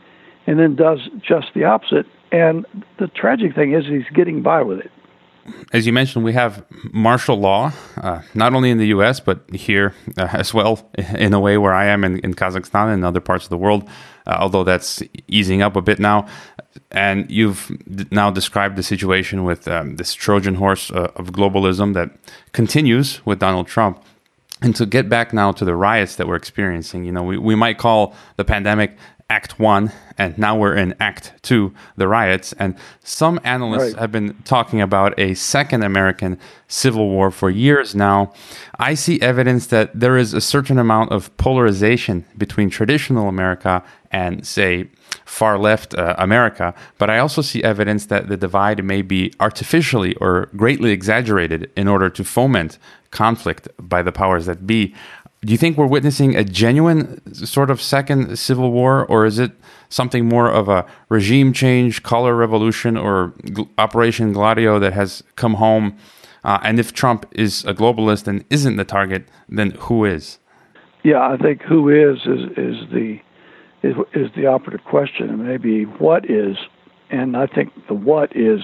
and 0.46 0.58
then 0.58 0.76
does 0.76 0.99
just 1.26 1.46
the 1.54 1.64
opposite. 1.64 2.04
And 2.30 2.66
the 2.99 3.06
tragic 3.06 3.54
thing 3.54 3.73
is 3.73 3.87
he's 3.87 4.14
getting 4.14 4.42
by 4.42 4.62
with 4.62 4.80
it 4.80 4.90
as 5.73 5.87
you 5.87 5.93
mentioned, 5.93 6.25
we 6.25 6.33
have 6.33 6.65
martial 6.93 7.37
law, 7.37 7.73
uh, 7.97 8.23
not 8.35 8.55
only 8.55 8.71
in 8.71 8.79
the 8.79 8.88
US, 8.88 9.21
but 9.21 9.41
here 9.53 9.95
uh, 10.17 10.29
as 10.33 10.55
well, 10.55 10.91
in 10.99 11.33
a 11.35 11.41
way 11.41 11.59
where 11.59 11.75
I 11.75 11.87
am 11.87 12.05
in, 12.05 12.19
in 12.21 12.35
Kazakhstan 12.35 12.93
and 12.93 13.05
other 13.05 13.21
parts 13.21 13.45
of 13.45 13.50
the 13.50 13.57
world, 13.57 13.88
uh, 14.26 14.37
although 14.38 14.65
that's 14.65 15.03
easing 15.29 15.62
up 15.62 15.76
a 15.76 15.83
bit 15.83 15.99
now. 15.99 16.26
And 16.91 17.31
you've 17.31 17.71
now 18.11 18.31
described 18.31 18.76
the 18.76 18.83
situation 18.83 19.45
with 19.45 19.67
um, 19.69 19.97
this 19.97 20.15
Trojan 20.15 20.55
horse 20.55 20.91
uh, 20.91 21.11
of 21.17 21.33
globalism 21.33 21.95
that 21.95 22.11
continues 22.53 23.25
with 23.26 23.38
Donald 23.38 23.67
Trump. 23.67 24.03
And 24.62 24.75
to 24.76 24.87
get 24.87 25.09
back 25.09 25.35
now 25.35 25.53
to 25.53 25.65
the 25.65 25.76
riots 25.76 26.17
that 26.17 26.26
we're 26.26 26.37
experiencing, 26.37 27.05
you 27.05 27.12
know, 27.12 27.23
we, 27.23 27.37
we 27.37 27.55
might 27.55 27.76
call 27.76 28.15
the 28.37 28.45
pandemic 28.45 28.97
Act 29.28 29.59
One, 29.59 29.90
and 30.16 30.38
now 30.38 30.56
we're 30.56 30.76
in 30.76 30.95
Act 31.00 31.33
Two, 31.42 31.75
the 31.97 32.06
riots. 32.06 32.52
And 32.61 32.76
some 33.02 33.40
analysts 33.42 33.95
right. 33.95 34.00
have 34.00 34.12
been 34.12 34.35
talking 34.45 34.80
about 34.80 35.18
a 35.18 35.35
second 35.35 35.83
American 35.83 36.38
Civil 36.68 37.09
War 37.09 37.33
for 37.33 37.50
years 37.50 37.95
now. 37.95 38.33
I 38.78 38.95
see 38.95 39.21
evidence 39.21 39.66
that 39.68 39.99
there 39.99 40.16
is 40.16 40.33
a 40.33 40.40
certain 40.40 40.78
amount 40.78 41.11
of 41.11 41.37
polarization 41.38 42.25
between 42.38 42.71
traditional 42.71 43.28
America 43.28 43.83
and, 44.12 44.47
say, 44.47 44.88
far 45.25 45.59
left 45.59 45.95
uh, 45.95 46.14
America, 46.18 46.73
but 46.99 47.11
I 47.11 47.18
also 47.18 47.42
see 47.42 47.62
evidence 47.64 48.06
that 48.06 48.28
the 48.28 48.37
divide 48.37 48.85
may 48.85 49.02
be 49.02 49.33
artificially 49.40 50.14
or 50.16 50.47
greatly 50.56 50.92
exaggerated 50.92 51.71
in 51.76 51.88
order 51.88 52.09
to 52.11 52.23
foment 52.23 52.78
conflict 53.11 53.68
by 53.78 54.02
the 54.02 54.12
powers 54.12 54.47
that 54.47 54.66
be 54.66 54.95
do 55.45 55.52
you 55.52 55.59
think 55.59 55.76
we're 55.76 55.87
witnessing 55.87 56.35
a 56.35 56.43
genuine 56.43 57.21
sort 57.35 57.71
of 57.71 57.81
second 57.81 58.38
civil 58.38 58.73
war, 58.73 59.05
or 59.07 59.26
is 59.26 59.38
it 59.38 59.52
something 59.88 60.26
more 60.26 60.50
of 60.50 60.69
a 60.69 60.87
regime 61.09 61.52
change, 61.52 62.02
color 62.02 62.35
revolution, 62.35 62.97
or 62.97 63.35
Operation 63.78 64.33
Gladio 64.33 64.78
that 64.78 64.93
has 64.93 65.23
come 65.37 65.55
home? 65.55 65.97
Uh, 66.43 66.59
and 66.62 66.81
if 66.81 66.93
Trump 66.93 67.26
is 67.33 67.64
a 67.64 67.75
globalist 67.75 68.26
and 68.26 68.45
isn't 68.50 68.76
the 68.76 68.85
target, 68.85 69.28
then 69.49 69.73
who 69.73 70.05
is? 70.05 70.38
Yeah, 71.02 71.21
I 71.21 71.37
think 71.37 71.62
who 71.62 71.88
is 71.88 72.19
is 72.26 72.50
is 72.57 72.90
the 72.93 73.21
is, 73.83 73.95
is 74.14 74.31
the 74.35 74.47
operative 74.47 74.85
question, 74.85 75.28
and 75.31 75.47
maybe 75.47 75.85
what 75.85 76.28
is. 76.28 76.57
And 77.11 77.37
I 77.37 77.47
think 77.47 77.73
the 77.87 77.95
what 77.95 78.35
is 78.35 78.61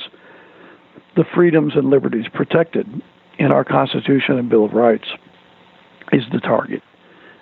the 1.15 1.25
freedoms 1.35 1.75
and 1.77 1.91
liberties 1.91 2.27
protected 2.33 2.89
in 3.39 3.53
our 3.53 3.63
Constitution 3.63 4.39
and 4.39 4.49
Bill 4.49 4.65
of 4.65 4.73
Rights 4.73 5.07
is 6.13 6.23
the 6.33 6.41
target. 6.41 6.83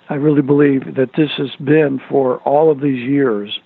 I 0.09 0.15
really 0.15 0.41
believe 0.41 0.95
that 0.95 1.11
this 1.15 1.31
has 1.37 1.55
been 1.63 2.01
for 2.09 2.39
all 2.39 2.71
of 2.71 2.81
these 2.81 3.07
years. 3.07 3.59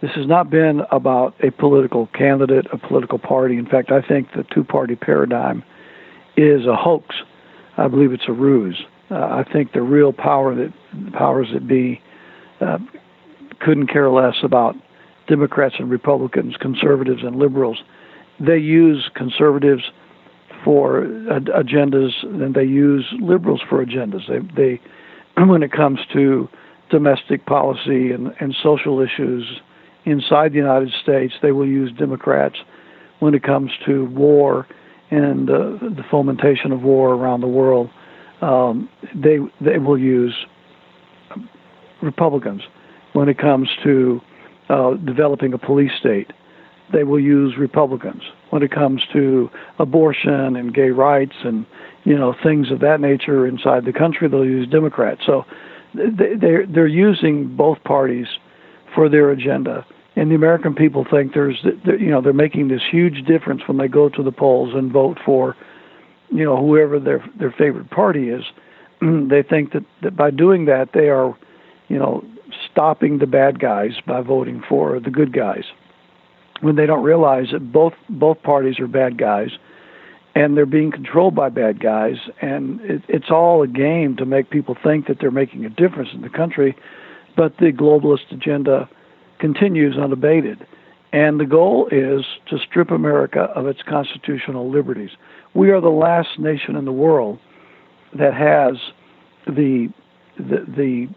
This 0.00 0.12
has 0.12 0.26
not 0.26 0.50
been 0.50 0.82
about 0.92 1.34
a 1.42 1.50
political 1.50 2.06
candidate, 2.08 2.66
a 2.72 2.78
political 2.78 3.18
party. 3.18 3.56
In 3.56 3.66
fact, 3.66 3.90
I 3.90 4.00
think 4.00 4.28
the 4.32 4.44
two 4.54 4.62
party 4.62 4.94
paradigm 4.94 5.64
is 6.36 6.66
a 6.66 6.76
hoax. 6.76 7.16
I 7.76 7.88
believe 7.88 8.12
it's 8.12 8.28
a 8.28 8.32
ruse. 8.32 8.80
Uh, 9.10 9.14
I 9.16 9.44
think 9.52 9.72
the 9.72 9.82
real 9.82 10.12
power 10.12 10.54
that 10.54 10.72
the 10.92 11.10
powers 11.10 11.48
that 11.52 11.66
be 11.66 12.00
uh, 12.60 12.78
couldn't 13.60 13.88
care 13.88 14.10
less 14.10 14.36
about 14.42 14.76
Democrats 15.26 15.76
and 15.78 15.90
Republicans, 15.90 16.56
conservatives 16.60 17.22
and 17.22 17.36
liberals. 17.36 17.82
They 18.38 18.58
use 18.58 19.10
conservatives 19.14 19.82
for 20.64 21.02
agendas 21.02 22.12
than 22.22 22.52
they 22.52 22.64
use 22.64 23.06
liberals 23.20 23.60
for 23.68 23.84
agendas. 23.84 24.26
They, 24.28 24.38
they 24.54 24.80
when 25.46 25.62
it 25.62 25.72
comes 25.72 26.00
to 26.12 26.48
domestic 26.90 27.46
policy 27.46 28.12
and, 28.12 28.34
and 28.40 28.54
social 28.62 29.00
issues 29.00 29.60
inside 30.04 30.52
the 30.52 30.56
United 30.56 30.92
States, 31.02 31.34
they 31.42 31.52
will 31.52 31.66
use 31.66 31.92
Democrats. 31.98 32.56
When 33.20 33.34
it 33.34 33.42
comes 33.42 33.70
to 33.86 34.06
war 34.06 34.66
and 35.10 35.50
uh, 35.50 35.54
the 35.80 36.04
fomentation 36.10 36.72
of 36.72 36.82
war 36.82 37.14
around 37.14 37.40
the 37.40 37.48
world, 37.48 37.90
um, 38.40 38.88
they 39.14 39.38
they 39.60 39.78
will 39.78 39.98
use 39.98 40.34
Republicans. 42.00 42.62
When 43.12 43.28
it 43.28 43.38
comes 43.38 43.68
to 43.82 44.20
uh, 44.68 44.94
developing 44.94 45.52
a 45.52 45.58
police 45.58 45.90
state, 45.98 46.32
they 46.92 47.04
will 47.04 47.20
use 47.20 47.56
Republicans 47.58 48.22
when 48.50 48.62
it 48.62 48.70
comes 48.70 49.02
to 49.12 49.50
abortion 49.78 50.56
and 50.56 50.74
gay 50.74 50.90
rights 50.90 51.34
and 51.44 51.66
you 52.04 52.16
know 52.16 52.34
things 52.42 52.70
of 52.70 52.80
that 52.80 53.00
nature 53.00 53.46
inside 53.46 53.84
the 53.84 53.92
country. 53.92 54.28
They'll 54.28 54.44
use 54.44 54.68
Democrats. 54.68 55.22
So 55.26 55.44
they, 55.94 56.34
they're 56.40 56.66
they're 56.66 56.86
using 56.86 57.56
both 57.56 57.82
parties 57.84 58.26
for 58.94 59.08
their 59.08 59.30
agenda. 59.30 59.84
And 60.16 60.30
the 60.30 60.34
American 60.34 60.74
people 60.74 61.06
think 61.08 61.32
there's, 61.32 61.64
you 61.84 62.10
know, 62.10 62.20
they're 62.20 62.32
making 62.32 62.68
this 62.68 62.82
huge 62.90 63.24
difference 63.24 63.62
when 63.68 63.76
they 63.76 63.86
go 63.86 64.08
to 64.08 64.22
the 64.22 64.32
polls 64.32 64.74
and 64.74 64.90
vote 64.90 65.16
for, 65.24 65.56
you 66.30 66.44
know, 66.44 66.56
whoever 66.56 66.98
their 66.98 67.24
their 67.38 67.52
favorite 67.52 67.90
party 67.90 68.30
is. 68.30 68.42
they 69.00 69.44
think 69.48 69.72
that, 69.72 69.84
that 70.02 70.16
by 70.16 70.30
doing 70.30 70.64
that 70.64 70.90
they 70.92 71.08
are, 71.08 71.36
you 71.88 71.98
know, 71.98 72.24
stopping 72.70 73.18
the 73.18 73.26
bad 73.26 73.60
guys 73.60 73.92
by 74.06 74.20
voting 74.20 74.62
for 74.68 74.98
the 74.98 75.10
good 75.10 75.32
guys 75.32 75.64
when 76.60 76.76
they 76.76 76.86
don't 76.86 77.02
realize 77.02 77.46
that 77.52 77.72
both 77.72 77.94
both 78.08 78.42
parties 78.42 78.80
are 78.80 78.88
bad 78.88 79.18
guys 79.18 79.50
and 80.34 80.56
they're 80.56 80.66
being 80.66 80.92
controlled 80.92 81.34
by 81.34 81.48
bad 81.48 81.80
guys. 81.80 82.16
And 82.40 82.80
it, 82.82 83.02
it's 83.08 83.30
all 83.30 83.62
a 83.62 83.66
game 83.66 84.16
to 84.16 84.26
make 84.26 84.50
people 84.50 84.76
think 84.82 85.06
that 85.06 85.18
they're 85.20 85.30
making 85.30 85.64
a 85.64 85.70
difference 85.70 86.10
in 86.12 86.20
the 86.22 86.28
country 86.28 86.76
but 87.38 87.56
the 87.58 87.72
globalist 87.72 88.32
agenda 88.32 88.88
continues 89.38 89.96
unabated. 89.96 90.66
And 91.12 91.38
the 91.38 91.46
goal 91.46 91.88
is 91.92 92.24
to 92.48 92.58
strip 92.58 92.90
America 92.90 93.42
of 93.54 93.68
its 93.68 93.80
constitutional 93.88 94.68
liberties. 94.68 95.10
We 95.54 95.70
are 95.70 95.80
the 95.80 95.88
last 95.88 96.40
nation 96.40 96.74
in 96.74 96.84
the 96.84 96.92
world 96.92 97.38
that 98.12 98.34
has 98.34 98.76
the 99.46 99.88
the 100.36 100.64
the, 100.66 101.08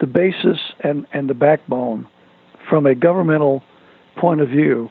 the 0.00 0.06
basis 0.06 0.58
and, 0.80 1.06
and 1.12 1.28
the 1.28 1.34
backbone 1.34 2.08
from 2.68 2.86
a 2.86 2.94
governmental 2.94 3.62
point 4.18 4.40
of 4.40 4.48
view 4.48 4.90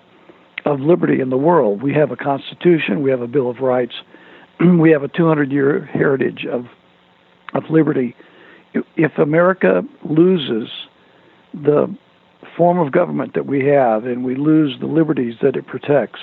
of 0.66 0.80
liberty 0.80 1.22
in 1.22 1.30
the 1.30 1.38
world. 1.38 1.82
We 1.82 1.94
have 1.94 2.12
a 2.12 2.16
Constitution, 2.16 3.02
we 3.02 3.10
have 3.10 3.22
a 3.22 3.28
Bill 3.28 3.50
of 3.50 3.60
Rights, 3.60 3.96
we 4.80 4.92
have 4.92 5.04
a 5.04 5.08
200 5.08 5.52
year 5.52 5.86
heritage 5.86 6.46
of, 6.46 6.66
of 7.54 7.64
liberty. 7.70 8.16
If 8.96 9.18
America 9.18 9.82
loses 10.04 10.70
the 11.54 11.96
form 12.56 12.80
of 12.80 12.92
government 12.92 13.34
that 13.34 13.46
we 13.46 13.66
have 13.66 14.06
and 14.06 14.24
we 14.24 14.36
lose 14.36 14.76
the 14.80 14.88
liberties 14.88 15.36
that 15.42 15.56
it 15.56 15.66
protects, 15.68 16.20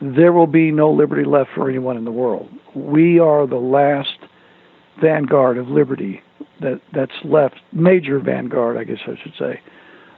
there 0.00 0.32
will 0.32 0.46
be 0.46 0.70
no 0.70 0.90
liberty 0.90 1.24
left 1.24 1.50
for 1.54 1.68
anyone 1.68 1.96
in 1.96 2.04
the 2.04 2.10
world. 2.10 2.48
We 2.74 3.18
are 3.18 3.46
the 3.46 3.56
last 3.56 4.16
vanguard 5.00 5.58
of 5.58 5.68
liberty 5.68 6.22
that, 6.60 6.80
that's 6.94 7.12
left, 7.24 7.56
major 7.72 8.18
vanguard, 8.18 8.76
I 8.78 8.84
guess 8.84 8.98
I 9.06 9.20
should 9.22 9.34
say, 9.38 9.60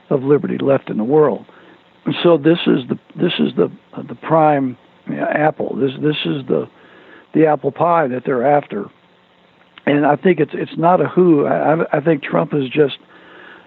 of 0.09 0.23
liberty 0.23 0.57
left 0.57 0.89
in 0.89 0.97
the 0.97 1.03
world 1.03 1.45
so 2.21 2.37
this 2.37 2.59
is 2.67 2.87
the 2.89 2.99
this 3.15 3.33
is 3.39 3.55
the 3.55 3.71
the 4.07 4.15
prime 4.15 4.77
apple. 5.09 5.75
This 5.75 5.91
this 6.01 6.17
is 6.25 6.45
the 6.47 6.69
the 7.33 7.47
apple 7.47 7.71
pie 7.71 8.07
that 8.07 8.23
they're 8.25 8.45
after, 8.45 8.85
and 9.85 10.05
I 10.05 10.15
think 10.15 10.39
it's 10.39 10.51
it's 10.53 10.77
not 10.77 11.01
a 11.01 11.07
who. 11.07 11.45
I, 11.45 11.97
I 11.97 12.01
think 12.01 12.23
Trump 12.23 12.53
is 12.53 12.69
just 12.69 12.97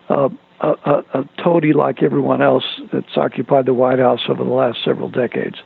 a, 0.08 0.28
a, 0.60 1.02
a 1.14 1.28
toady 1.42 1.72
like 1.72 2.02
everyone 2.02 2.42
else 2.42 2.64
that's 2.92 3.16
occupied 3.16 3.66
the 3.66 3.74
White 3.74 3.98
House 3.98 4.20
over 4.28 4.44
the 4.44 4.50
last 4.50 4.78
several 4.84 5.08
decades. 5.08 5.56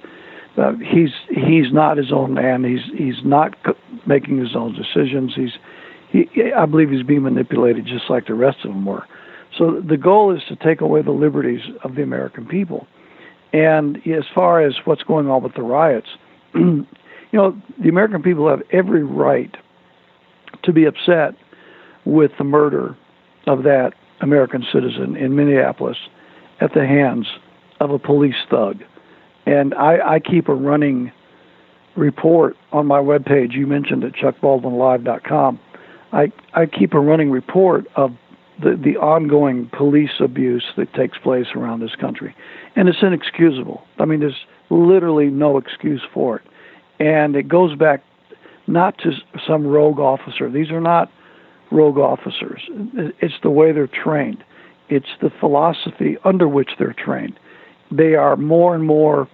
Uh, 0.56 0.72
he's 0.76 1.10
he's 1.28 1.72
not 1.72 1.96
his 1.96 2.12
own 2.12 2.34
man. 2.34 2.64
He's 2.64 2.84
he's 2.96 3.24
not 3.24 3.56
making 4.06 4.38
his 4.38 4.54
own 4.54 4.74
decisions. 4.74 5.32
He's 5.34 5.52
he, 6.10 6.52
I 6.52 6.66
believe 6.66 6.90
he's 6.90 7.04
being 7.04 7.22
manipulated 7.22 7.86
just 7.86 8.10
like 8.10 8.26
the 8.26 8.34
rest 8.34 8.58
of 8.64 8.70
them 8.70 8.84
were. 8.84 9.04
So 9.56 9.80
the 9.80 9.96
goal 9.96 10.34
is 10.34 10.42
to 10.48 10.56
take 10.56 10.80
away 10.80 11.02
the 11.02 11.10
liberties 11.10 11.62
of 11.84 11.94
the 11.94 12.02
American 12.02 12.46
people. 12.46 12.86
And 13.52 13.96
as 14.06 14.24
far 14.34 14.62
as 14.62 14.74
what's 14.84 15.02
going 15.02 15.28
on 15.28 15.42
with 15.42 15.54
the 15.54 15.62
riots, 15.62 16.08
you 16.54 16.86
know, 17.32 17.60
the 17.82 17.88
American 17.88 18.22
people 18.22 18.48
have 18.48 18.62
every 18.72 19.02
right 19.02 19.54
to 20.62 20.72
be 20.72 20.84
upset 20.84 21.34
with 22.04 22.30
the 22.38 22.44
murder 22.44 22.96
of 23.46 23.64
that 23.64 23.92
American 24.20 24.64
citizen 24.72 25.16
in 25.16 25.34
Minneapolis 25.34 25.96
at 26.60 26.74
the 26.74 26.86
hands 26.86 27.26
of 27.80 27.90
a 27.90 27.98
police 27.98 28.34
thug. 28.50 28.82
And 29.46 29.74
I, 29.74 30.14
I 30.14 30.20
keep 30.20 30.48
a 30.48 30.54
running 30.54 31.10
report 31.96 32.56
on 32.72 32.86
my 32.86 32.98
webpage. 32.98 33.52
You 33.52 33.66
mentioned 33.66 34.04
at 34.04 34.12
chuckbaldwinlive.com. 34.12 35.58
I, 36.12 36.32
I 36.54 36.66
keep 36.66 36.94
a 36.94 37.00
running 37.00 37.30
report 37.30 37.86
of 37.96 38.12
the, 38.62 38.76
the 38.76 38.96
ongoing 38.96 39.70
police 39.76 40.20
abuse 40.20 40.64
that 40.76 40.92
takes 40.94 41.18
place 41.18 41.46
around 41.54 41.80
this 41.80 41.94
country. 41.96 42.34
And 42.76 42.88
it's 42.88 43.02
inexcusable. 43.02 43.82
I 43.98 44.04
mean, 44.04 44.20
there's 44.20 44.44
literally 44.70 45.26
no 45.26 45.58
excuse 45.58 46.02
for 46.12 46.36
it. 46.36 46.42
And 46.98 47.34
it 47.36 47.48
goes 47.48 47.76
back 47.76 48.02
not 48.66 48.98
to 48.98 49.12
some 49.46 49.66
rogue 49.66 49.98
officer. 49.98 50.50
These 50.50 50.70
are 50.70 50.80
not 50.80 51.10
rogue 51.70 51.98
officers. 51.98 52.62
It's 53.20 53.34
the 53.42 53.50
way 53.50 53.72
they're 53.72 53.86
trained, 53.86 54.44
it's 54.88 55.10
the 55.20 55.30
philosophy 55.40 56.16
under 56.24 56.48
which 56.48 56.70
they're 56.78 56.94
trained. 56.94 57.38
They 57.90 58.14
are 58.14 58.36
more 58.36 58.74
and 58.74 58.84
more 58.84 59.28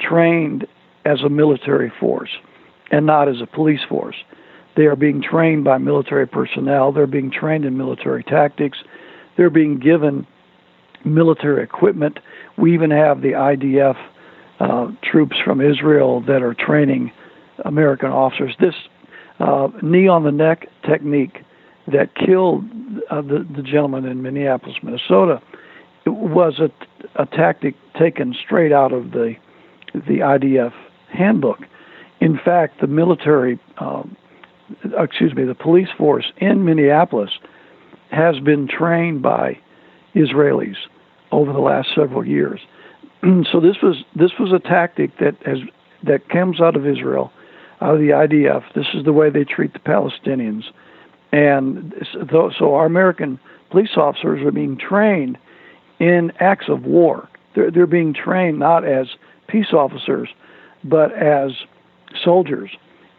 trained 0.00 0.66
as 1.04 1.22
a 1.22 1.28
military 1.28 1.92
force 1.98 2.30
and 2.90 3.06
not 3.06 3.28
as 3.28 3.40
a 3.40 3.46
police 3.46 3.80
force. 3.88 4.16
They 4.78 4.86
are 4.86 4.94
being 4.94 5.20
trained 5.20 5.64
by 5.64 5.78
military 5.78 6.28
personnel. 6.28 6.92
They're 6.92 7.08
being 7.08 7.32
trained 7.32 7.64
in 7.64 7.76
military 7.76 8.22
tactics. 8.22 8.78
They're 9.36 9.50
being 9.50 9.80
given 9.80 10.24
military 11.04 11.64
equipment. 11.64 12.20
We 12.56 12.74
even 12.74 12.92
have 12.92 13.20
the 13.20 13.32
IDF 13.32 13.96
uh, 14.60 14.92
troops 15.02 15.36
from 15.44 15.60
Israel 15.60 16.20
that 16.28 16.44
are 16.44 16.54
training 16.54 17.10
American 17.64 18.10
officers. 18.10 18.54
This 18.60 18.76
uh, 19.40 19.66
knee 19.82 20.06
on 20.06 20.22
the 20.22 20.30
neck 20.30 20.68
technique 20.88 21.44
that 21.88 22.14
killed 22.14 22.62
uh, 23.10 23.20
the, 23.20 23.44
the 23.56 23.62
gentleman 23.62 24.04
in 24.04 24.22
Minneapolis, 24.22 24.76
Minnesota, 24.80 25.42
was 26.06 26.60
a, 26.60 26.70
a 27.20 27.26
tactic 27.26 27.74
taken 27.98 28.32
straight 28.44 28.70
out 28.70 28.92
of 28.92 29.10
the 29.10 29.34
the 29.92 30.20
IDF 30.20 30.72
handbook. 31.12 31.58
In 32.20 32.38
fact, 32.38 32.80
the 32.80 32.86
military, 32.86 33.58
um, 33.78 34.16
Uh, 34.84 35.02
excuse 35.02 35.34
me, 35.34 35.44
the 35.44 35.54
police 35.54 35.88
force 35.96 36.32
in 36.38 36.64
Minneapolis 36.64 37.30
has 38.10 38.38
been 38.40 38.68
trained 38.68 39.22
by 39.22 39.58
Israelis 40.14 40.76
over 41.30 41.52
the 41.52 41.58
last 41.58 41.88
several 41.94 42.26
years. 42.26 42.60
so 43.22 43.60
this 43.60 43.76
was 43.82 44.04
this 44.14 44.32
was 44.38 44.52
a 44.52 44.58
tactic 44.58 45.16
that 45.18 45.36
has 45.44 45.58
that 46.04 46.28
comes 46.28 46.60
out 46.60 46.76
of 46.76 46.86
Israel, 46.86 47.32
out 47.80 47.94
of 47.94 48.00
the 48.00 48.08
IDF. 48.10 48.62
This 48.74 48.86
is 48.94 49.04
the 49.04 49.12
way 49.12 49.30
they 49.30 49.44
treat 49.44 49.72
the 49.72 49.78
Palestinians, 49.78 50.64
and 51.32 51.94
so, 52.30 52.50
so 52.56 52.74
our 52.74 52.86
American 52.86 53.38
police 53.70 53.96
officers 53.96 54.40
are 54.42 54.52
being 54.52 54.78
trained 54.78 55.38
in 55.98 56.32
acts 56.40 56.68
of 56.68 56.84
war. 56.84 57.28
They're, 57.54 57.70
they're 57.70 57.86
being 57.86 58.14
trained 58.14 58.58
not 58.58 58.84
as 58.84 59.08
peace 59.48 59.72
officers, 59.72 60.28
but 60.84 61.12
as 61.12 61.52
soldiers. 62.22 62.70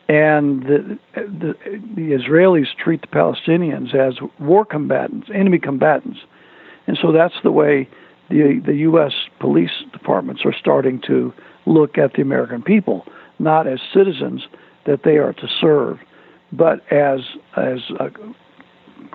And 0.09 0.63
the, 0.63 0.97
the, 1.13 1.55
the 1.95 2.17
Israelis 2.17 2.75
treat 2.83 3.01
the 3.01 3.07
Palestinians 3.07 3.93
as 3.93 4.15
war 4.39 4.65
combatants, 4.65 5.29
enemy 5.31 5.59
combatants. 5.59 6.17
And 6.87 6.97
so 6.99 7.11
that's 7.11 7.35
the 7.43 7.51
way 7.51 7.87
the, 8.29 8.59
the 8.65 8.73
U.S. 8.77 9.13
police 9.39 9.83
departments 9.93 10.41
are 10.45 10.53
starting 10.59 10.99
to 11.05 11.31
look 11.67 11.99
at 11.99 12.13
the 12.13 12.23
American 12.23 12.63
people, 12.63 13.05
not 13.37 13.67
as 13.67 13.79
citizens 13.93 14.47
that 14.87 15.03
they 15.03 15.17
are 15.17 15.33
to 15.33 15.47
serve, 15.61 15.99
but 16.51 16.81
as, 16.91 17.19
as 17.55 17.77
uh, 17.99 18.09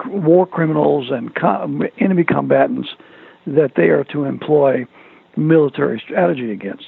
war 0.07 0.47
criminals 0.47 1.09
and 1.11 1.35
com- 1.35 1.83
enemy 1.99 2.23
combatants 2.23 2.91
that 3.49 3.73
they 3.77 3.89
are 3.89 4.05
to 4.05 4.25
employ 4.25 4.87
military 5.37 6.01
strategy 6.05 6.53
against. 6.53 6.85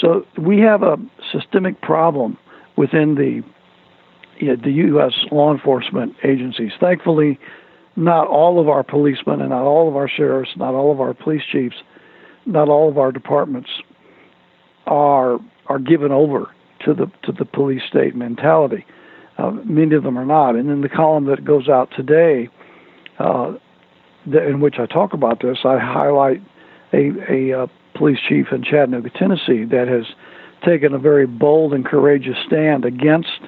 So 0.00 0.24
we 0.36 0.60
have 0.60 0.84
a 0.84 0.96
systemic 1.32 1.80
problem 1.80 2.38
within 2.78 3.16
the 3.16 3.42
the 4.40 4.70
U.S. 4.70 5.12
law 5.30 5.52
enforcement 5.52 6.14
agencies. 6.24 6.72
Thankfully, 6.80 7.38
not 7.96 8.28
all 8.28 8.60
of 8.60 8.68
our 8.68 8.82
policemen 8.82 9.40
and 9.40 9.50
not 9.50 9.64
all 9.64 9.88
of 9.88 9.96
our 9.96 10.08
sheriffs, 10.08 10.50
not 10.56 10.74
all 10.74 10.92
of 10.92 11.00
our 11.00 11.14
police 11.14 11.42
chiefs, 11.50 11.76
not 12.46 12.68
all 12.68 12.88
of 12.88 12.98
our 12.98 13.12
departments 13.12 13.70
are 14.86 15.38
are 15.66 15.78
given 15.78 16.12
over 16.12 16.50
to 16.84 16.94
the 16.94 17.10
to 17.24 17.32
the 17.32 17.44
police 17.44 17.82
state 17.88 18.14
mentality. 18.14 18.86
Uh, 19.36 19.50
many 19.64 19.94
of 19.94 20.02
them 20.02 20.18
are 20.18 20.24
not. 20.24 20.56
And 20.56 20.70
in 20.70 20.80
the 20.80 20.88
column 20.88 21.26
that 21.26 21.44
goes 21.44 21.68
out 21.68 21.90
today, 21.94 22.48
uh, 23.18 23.54
in 24.26 24.60
which 24.60 24.76
I 24.78 24.86
talk 24.86 25.12
about 25.12 25.40
this, 25.40 25.58
I 25.64 25.78
highlight 25.78 26.42
a, 26.92 27.10
a, 27.30 27.62
uh, 27.62 27.66
police 27.94 28.18
chief 28.28 28.46
in 28.52 28.62
Chattanooga, 28.64 29.10
Tennessee, 29.10 29.64
that 29.64 29.86
has 29.88 30.06
taken 30.64 30.92
a 30.92 30.98
very 30.98 31.26
bold 31.26 31.72
and 31.72 31.84
courageous 31.84 32.36
stand 32.46 32.84
against 32.84 33.40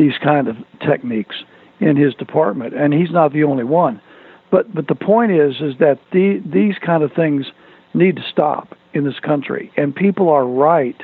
these 0.00 0.16
kind 0.22 0.48
of 0.48 0.56
techniques 0.80 1.36
in 1.78 1.94
his 1.96 2.14
department, 2.14 2.74
and 2.74 2.94
he's 2.94 3.10
not 3.10 3.34
the 3.34 3.44
only 3.44 3.64
one. 3.64 4.00
But 4.50 4.74
but 4.74 4.88
the 4.88 4.94
point 4.94 5.30
is 5.30 5.56
is 5.60 5.78
that 5.78 5.98
the, 6.10 6.42
these 6.44 6.76
kind 6.84 7.02
of 7.02 7.12
things 7.12 7.46
need 7.92 8.16
to 8.16 8.22
stop 8.22 8.76
in 8.94 9.04
this 9.04 9.20
country, 9.20 9.70
and 9.76 9.94
people 9.94 10.30
are 10.30 10.46
right 10.46 10.96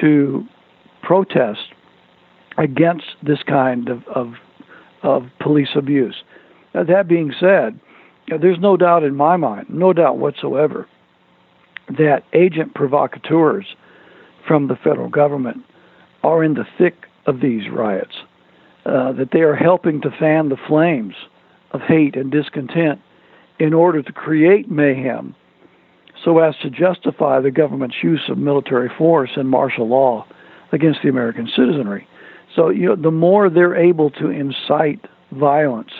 to 0.00 0.44
protest 1.02 1.60
against 2.56 3.06
this 3.22 3.42
kind 3.42 3.90
of 3.90 4.02
of, 4.08 4.34
of 5.02 5.26
police 5.38 5.76
abuse. 5.76 6.16
Now, 6.74 6.84
that 6.84 7.06
being 7.06 7.32
said, 7.38 7.78
there's 8.40 8.58
no 8.58 8.76
doubt 8.78 9.04
in 9.04 9.14
my 9.14 9.36
mind, 9.36 9.66
no 9.68 9.92
doubt 9.92 10.16
whatsoever, 10.16 10.88
that 11.98 12.24
agent 12.32 12.74
provocateurs 12.74 13.66
from 14.48 14.68
the 14.68 14.76
federal 14.76 15.10
government 15.10 15.58
are 16.22 16.42
in 16.42 16.54
the 16.54 16.64
thick 16.78 17.06
of 17.26 17.40
these 17.40 17.70
riots, 17.70 18.14
uh, 18.86 19.12
that 19.12 19.30
they 19.32 19.40
are 19.40 19.56
helping 19.56 20.00
to 20.02 20.10
fan 20.10 20.48
the 20.48 20.58
flames 20.68 21.14
of 21.72 21.80
hate 21.80 22.16
and 22.16 22.30
discontent 22.30 23.00
in 23.58 23.72
order 23.72 24.02
to 24.02 24.12
create 24.12 24.70
mayhem 24.70 25.34
so 26.24 26.38
as 26.38 26.54
to 26.62 26.70
justify 26.70 27.40
the 27.40 27.50
government's 27.50 27.96
use 28.02 28.22
of 28.28 28.38
military 28.38 28.90
force 28.96 29.30
and 29.36 29.48
martial 29.48 29.88
law 29.88 30.26
against 30.72 31.00
the 31.02 31.08
American 31.08 31.48
citizenry. 31.54 32.06
So, 32.54 32.68
you 32.68 32.86
know, 32.86 32.96
the 32.96 33.10
more 33.10 33.50
they're 33.50 33.76
able 33.76 34.10
to 34.12 34.30
incite 34.30 35.04
violence 35.32 35.90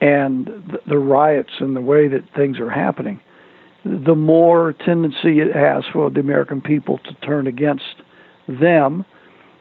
and 0.00 0.46
the, 0.46 0.80
the 0.86 0.98
riots 0.98 1.52
and 1.60 1.74
the 1.74 1.80
way 1.80 2.08
that 2.08 2.22
things 2.34 2.58
are 2.58 2.70
happening, 2.70 3.20
the 3.84 4.14
more 4.14 4.74
tendency 4.84 5.40
it 5.40 5.54
has 5.54 5.84
for 5.92 6.10
the 6.10 6.20
American 6.20 6.60
people 6.60 6.98
to 6.98 7.14
turn 7.26 7.46
against 7.46 8.02
them. 8.48 9.04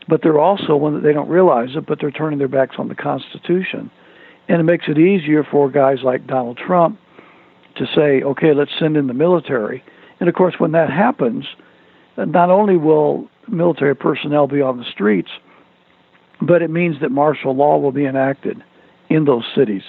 But 0.08 0.22
they're 0.24 0.40
also, 0.40 0.76
when 0.76 1.04
they 1.04 1.14
don't 1.14 1.30
realize 1.30 1.70
it, 1.76 1.86
but 1.86 2.00
they're 2.00 2.12
turning 2.12 2.40
their 2.40 2.48
backs 2.48 2.76
on 2.78 2.88
the 2.88 2.96
Constitution. 2.96 3.92
And 4.48 4.62
it 4.62 4.64
makes 4.64 4.86
it 4.88 4.98
easier 4.98 5.44
for 5.44 5.70
guys 5.70 5.98
like 6.04 6.26
Donald 6.28 6.58
Trump 6.58 7.00
to 7.76 7.86
say, 7.94 8.24
okay, 8.24 8.54
let's 8.54 8.72
send 8.80 8.96
in 8.96 9.08
the 9.08 9.14
military. 9.14 9.84
And 10.20 10.30
of 10.30 10.36
course, 10.36 10.56
when 10.58 10.72
that 10.72 10.90
happens, 10.90 11.46
not 12.18 12.50
only 12.50 12.78
will 12.78 13.30
military 13.48 13.96
personnel 13.96 14.48
be 14.48 14.62
on 14.62 14.78
the 14.78 14.86
streets, 14.86 15.30
but 16.42 16.62
it 16.62 16.70
means 16.70 16.98
that 17.02 17.12
martial 17.12 17.56
law 17.56 17.78
will 17.78 17.92
be 17.92 18.06
enacted 18.06 18.64
in 19.10 19.26
those 19.26 19.44
cities. 19.56 19.84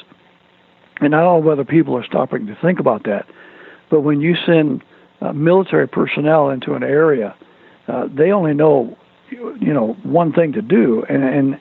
And 1.01 1.15
I 1.15 1.21
don't 1.21 1.43
know 1.43 1.49
whether 1.49 1.65
people 1.65 1.97
are 1.97 2.05
stopping 2.05 2.47
to 2.47 2.59
think 2.61 2.81
about 2.81 3.05
that, 3.05 3.27
but 3.91 4.01
when 4.01 4.21
you 4.21 4.35
send 4.47 4.83
uh, 5.21 5.33
military 5.33 5.89
personnel 5.89 6.51
into 6.51 6.75
an 6.75 6.83
area, 6.83 7.35
uh, 7.87 8.09
they 8.13 8.33
only 8.33 8.55
know, 8.55 8.97
you 9.31 9.73
know, 9.73 9.97
one 10.03 10.33
thing 10.33 10.53
to 10.53 10.63
do, 10.63 11.05
and 11.09 11.25
and 11.25 11.61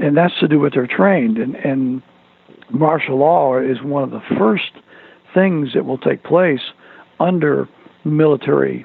and 0.00 0.16
that's 0.16 0.38
to 0.40 0.48
do 0.48 0.60
what 0.60 0.72
they're 0.74 0.86
trained. 0.86 1.38
And 1.38 1.54
and 1.56 2.02
martial 2.70 3.18
law 3.18 3.58
is 3.58 3.82
one 3.82 4.02
of 4.02 4.10
the 4.10 4.22
first 4.38 4.72
things 5.34 5.72
that 5.74 5.84
will 5.84 5.98
take 5.98 6.22
place 6.22 6.60
under 7.20 7.68
military 8.04 8.84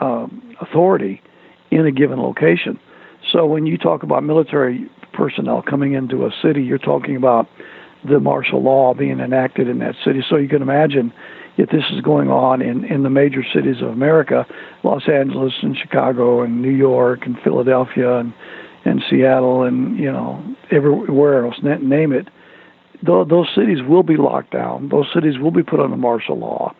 um, 0.00 0.54
authority 0.60 1.22
in 1.70 1.86
a 1.86 1.92
given 1.92 2.20
location. 2.20 2.78
So 3.30 3.46
when 3.46 3.66
you 3.66 3.78
talk 3.78 4.02
about 4.02 4.22
military 4.22 4.88
personnel 5.12 5.62
coming 5.62 5.92
into 5.92 6.26
a 6.26 6.30
city, 6.42 6.62
you're 6.62 6.78
talking 6.78 7.16
about 7.16 7.48
the 8.04 8.20
martial 8.20 8.62
law 8.62 8.94
being 8.94 9.20
enacted 9.20 9.68
in 9.68 9.78
that 9.78 9.94
city. 10.04 10.24
So 10.28 10.36
you 10.36 10.48
can 10.48 10.62
imagine 10.62 11.12
if 11.56 11.68
this 11.70 11.84
is 11.92 12.00
going 12.00 12.30
on 12.30 12.62
in, 12.62 12.84
in 12.84 13.02
the 13.02 13.10
major 13.10 13.44
cities 13.52 13.82
of 13.82 13.88
America, 13.88 14.46
Los 14.82 15.08
Angeles 15.08 15.52
and 15.62 15.76
Chicago 15.76 16.42
and 16.42 16.62
New 16.62 16.70
York 16.70 17.26
and 17.26 17.38
Philadelphia 17.42 18.18
and, 18.18 18.32
and 18.84 19.02
Seattle 19.08 19.62
and, 19.62 19.98
you 19.98 20.10
know, 20.10 20.42
everywhere 20.70 21.44
else, 21.44 21.56
name 21.62 22.12
it, 22.12 22.28
those 23.02 23.48
cities 23.54 23.78
will 23.86 24.02
be 24.02 24.16
locked 24.16 24.52
down. 24.52 24.88
Those 24.88 25.06
cities 25.12 25.38
will 25.38 25.50
be 25.50 25.62
put 25.62 25.80
under 25.80 25.96
martial 25.96 26.38
law. 26.38 26.74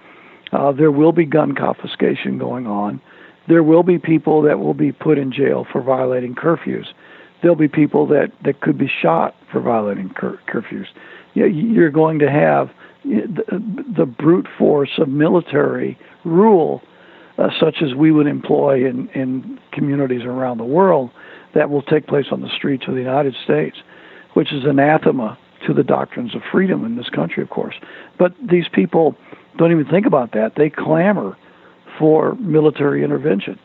Uh, 0.52 0.72
there 0.72 0.90
will 0.90 1.12
be 1.12 1.24
gun 1.24 1.54
confiscation 1.54 2.38
going 2.38 2.66
on. 2.66 3.00
There 3.48 3.62
will 3.62 3.82
be 3.82 3.98
people 3.98 4.42
that 4.42 4.60
will 4.60 4.74
be 4.74 4.92
put 4.92 5.18
in 5.18 5.32
jail 5.32 5.66
for 5.70 5.82
violating 5.82 6.34
curfews. 6.34 6.86
There'll 7.40 7.56
be 7.56 7.68
people 7.68 8.06
that, 8.06 8.30
that 8.44 8.60
could 8.60 8.78
be 8.78 8.88
shot 8.88 9.34
for 9.50 9.60
violating 9.60 10.10
cur- 10.10 10.38
curfews. 10.48 10.86
You're 11.34 11.90
going 11.90 12.20
to 12.20 12.30
have 12.30 12.70
the, 13.04 13.62
the 13.96 14.06
brute 14.06 14.46
force 14.58 14.90
of 14.98 15.08
military 15.08 15.98
rule, 16.24 16.82
uh, 17.38 17.48
such 17.58 17.76
as 17.82 17.94
we 17.94 18.12
would 18.12 18.26
employ 18.26 18.86
in, 18.86 19.08
in 19.10 19.58
communities 19.72 20.22
around 20.22 20.58
the 20.58 20.64
world, 20.64 21.10
that 21.54 21.70
will 21.70 21.82
take 21.82 22.06
place 22.06 22.26
on 22.30 22.40
the 22.40 22.48
streets 22.56 22.84
of 22.88 22.94
the 22.94 23.00
United 23.00 23.34
States, 23.44 23.78
which 24.34 24.52
is 24.52 24.64
anathema 24.64 25.38
to 25.66 25.74
the 25.74 25.84
doctrines 25.84 26.34
of 26.34 26.42
freedom 26.50 26.84
in 26.84 26.96
this 26.96 27.08
country, 27.08 27.42
of 27.42 27.50
course. 27.50 27.74
But 28.18 28.34
these 28.42 28.66
people 28.72 29.16
don't 29.58 29.70
even 29.70 29.86
think 29.86 30.06
about 30.06 30.32
that. 30.32 30.52
They 30.56 30.70
clamor 30.70 31.36
for 31.98 32.34
military 32.36 33.04
intervention. 33.04 33.58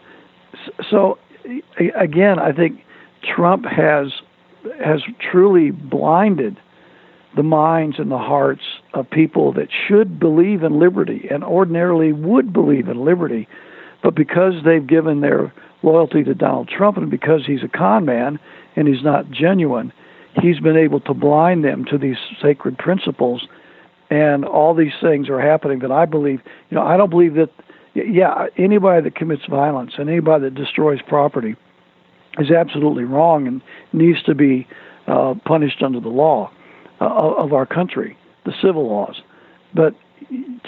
So, 0.89 1.17
again, 1.95 2.39
I 2.39 2.51
think 2.51 2.81
Trump 3.23 3.65
has 3.65 4.11
has 4.83 5.01
truly 5.31 5.71
blinded 5.71 6.59
the 7.35 7.43
minds 7.43 7.97
and 7.99 8.11
the 8.11 8.17
hearts 8.17 8.63
of 8.93 9.09
people 9.09 9.53
that 9.53 9.67
should 9.87 10.19
believe 10.19 10.63
in 10.63 10.79
liberty 10.79 11.27
and 11.29 11.43
ordinarily 11.43 12.11
would 12.11 12.53
believe 12.53 12.87
in 12.87 13.03
liberty, 13.03 13.47
but 14.03 14.15
because 14.15 14.53
they've 14.63 14.87
given 14.87 15.21
their 15.21 15.53
loyalty 15.83 16.23
to 16.23 16.33
Donald 16.33 16.69
Trump 16.69 16.97
and 16.97 17.11
because 17.11 17.45
he's 17.45 17.63
a 17.63 17.67
con 17.67 18.05
man 18.05 18.39
and 18.75 18.87
he's 18.87 19.03
not 19.03 19.29
genuine, 19.29 19.91
he's 20.41 20.59
been 20.59 20.77
able 20.77 20.99
to 21.01 21.13
blind 21.13 21.63
them 21.63 21.85
to 21.85 21.97
these 21.97 22.17
sacred 22.41 22.77
principles. 22.77 23.47
And 24.09 24.45
all 24.45 24.73
these 24.73 24.93
things 25.01 25.29
are 25.29 25.41
happening 25.41 25.79
that 25.79 25.91
I 25.91 26.05
believe, 26.05 26.41
you 26.69 26.75
know, 26.75 26.83
I 26.83 26.97
don't 26.97 27.09
believe 27.09 27.33
that 27.35 27.49
yeah, 27.93 28.45
anybody 28.57 29.03
that 29.03 29.15
commits 29.15 29.43
violence 29.49 29.93
and 29.97 30.09
anybody 30.09 30.45
that 30.45 30.55
destroys 30.55 30.99
property 31.07 31.55
is 32.37 32.51
absolutely 32.51 33.03
wrong 33.03 33.47
and 33.47 33.61
needs 33.91 34.21
to 34.23 34.35
be 34.35 34.67
uh, 35.07 35.33
punished 35.45 35.81
under 35.81 35.99
the 35.99 36.09
law 36.09 36.51
of 36.99 37.53
our 37.53 37.65
country, 37.65 38.17
the 38.45 38.53
civil 38.61 38.87
laws. 38.87 39.21
But 39.73 39.95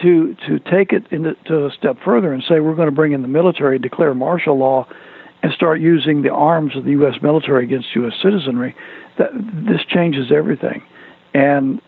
to 0.02 0.36
to 0.48 0.60
take 0.60 0.94
it 0.94 1.06
into, 1.12 1.36
to 1.46 1.68
a 1.68 1.72
step 1.72 1.98
further 2.04 2.32
and 2.32 2.44
say 2.44 2.60
we're 2.60 2.76
going 2.76 2.90
to 2.90 2.96
bring 2.96 3.14
in 3.14 3.22
the 3.22 3.28
military, 3.28 3.80
declare 3.80 4.14
martial 4.14 4.58
law, 4.58 4.88
and 5.42 5.52
start 5.54 5.80
using 5.80 6.22
the 6.22 6.30
arms 6.30 6.76
of 6.76 6.84
the 6.86 6.92
U.S. 6.92 7.16
military 7.22 7.64
against 7.64 7.88
U.S. 7.96 8.14
citizenry, 8.22 8.76
that 9.18 9.32
this 9.34 9.82
changes 9.88 10.32
everything. 10.32 10.84
And 11.34 11.82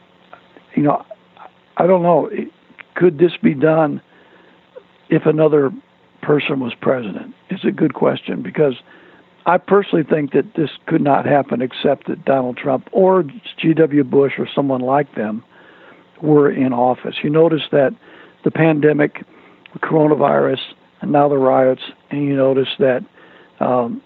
you 0.75 0.83
know, 0.83 1.05
I 1.77 1.87
don't 1.87 2.03
know, 2.03 2.29
could 2.95 3.17
this 3.17 3.33
be 3.41 3.53
done 3.53 4.01
if 5.09 5.25
another 5.25 5.71
person 6.21 6.59
was 6.59 6.73
president? 6.79 7.35
It's 7.49 7.65
a 7.65 7.71
good 7.71 7.93
question 7.93 8.41
because 8.41 8.75
I 9.45 9.57
personally 9.57 10.03
think 10.03 10.33
that 10.33 10.53
this 10.55 10.69
could 10.85 11.01
not 11.01 11.25
happen 11.25 11.61
except 11.61 12.07
that 12.07 12.25
Donald 12.25 12.57
Trump 12.57 12.87
or 12.91 13.23
G.W. 13.57 14.03
Bush 14.03 14.33
or 14.37 14.47
someone 14.53 14.81
like 14.81 15.15
them 15.15 15.43
were 16.21 16.51
in 16.51 16.73
office. 16.73 17.15
You 17.23 17.29
notice 17.29 17.63
that 17.71 17.95
the 18.43 18.51
pandemic, 18.51 19.25
the 19.73 19.79
coronavirus, 19.79 20.59
and 21.01 21.11
now 21.11 21.27
the 21.27 21.37
riots, 21.37 21.81
and 22.11 22.23
you 22.23 22.35
notice 22.35 22.69
that 22.77 23.03
um, 23.59 24.01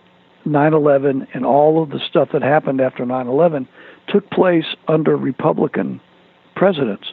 9/11 0.46 1.28
and 1.34 1.46
all 1.46 1.84
of 1.84 1.90
the 1.90 2.00
stuff 2.00 2.30
that 2.32 2.42
happened 2.42 2.80
after 2.80 3.06
9/11 3.06 3.68
took 4.08 4.30
place 4.30 4.66
under 4.88 5.18
Republican 5.18 6.00
presidents. 6.56 7.08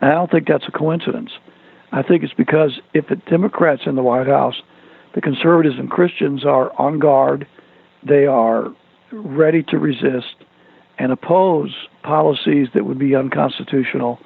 And 0.00 0.10
I 0.10 0.14
don't 0.14 0.30
think 0.30 0.48
that's 0.48 0.66
a 0.66 0.72
coincidence. 0.72 1.30
I 1.92 2.02
think 2.02 2.24
it's 2.24 2.34
because 2.34 2.80
if 2.94 3.06
the 3.08 3.16
Democrats 3.16 3.82
in 3.86 3.94
the 3.94 4.02
White 4.02 4.26
House 4.26 4.60
the 5.16 5.22
conservatives 5.22 5.76
and 5.78 5.90
Christians 5.90 6.44
are 6.44 6.70
on 6.78 6.98
guard. 6.98 7.48
They 8.06 8.26
are 8.26 8.68
ready 9.10 9.62
to 9.64 9.78
resist 9.78 10.36
and 10.98 11.10
oppose 11.10 11.74
policies 12.02 12.68
that 12.74 12.84
would 12.84 12.98
be 12.98 13.16
unconstitutional, 13.16 14.20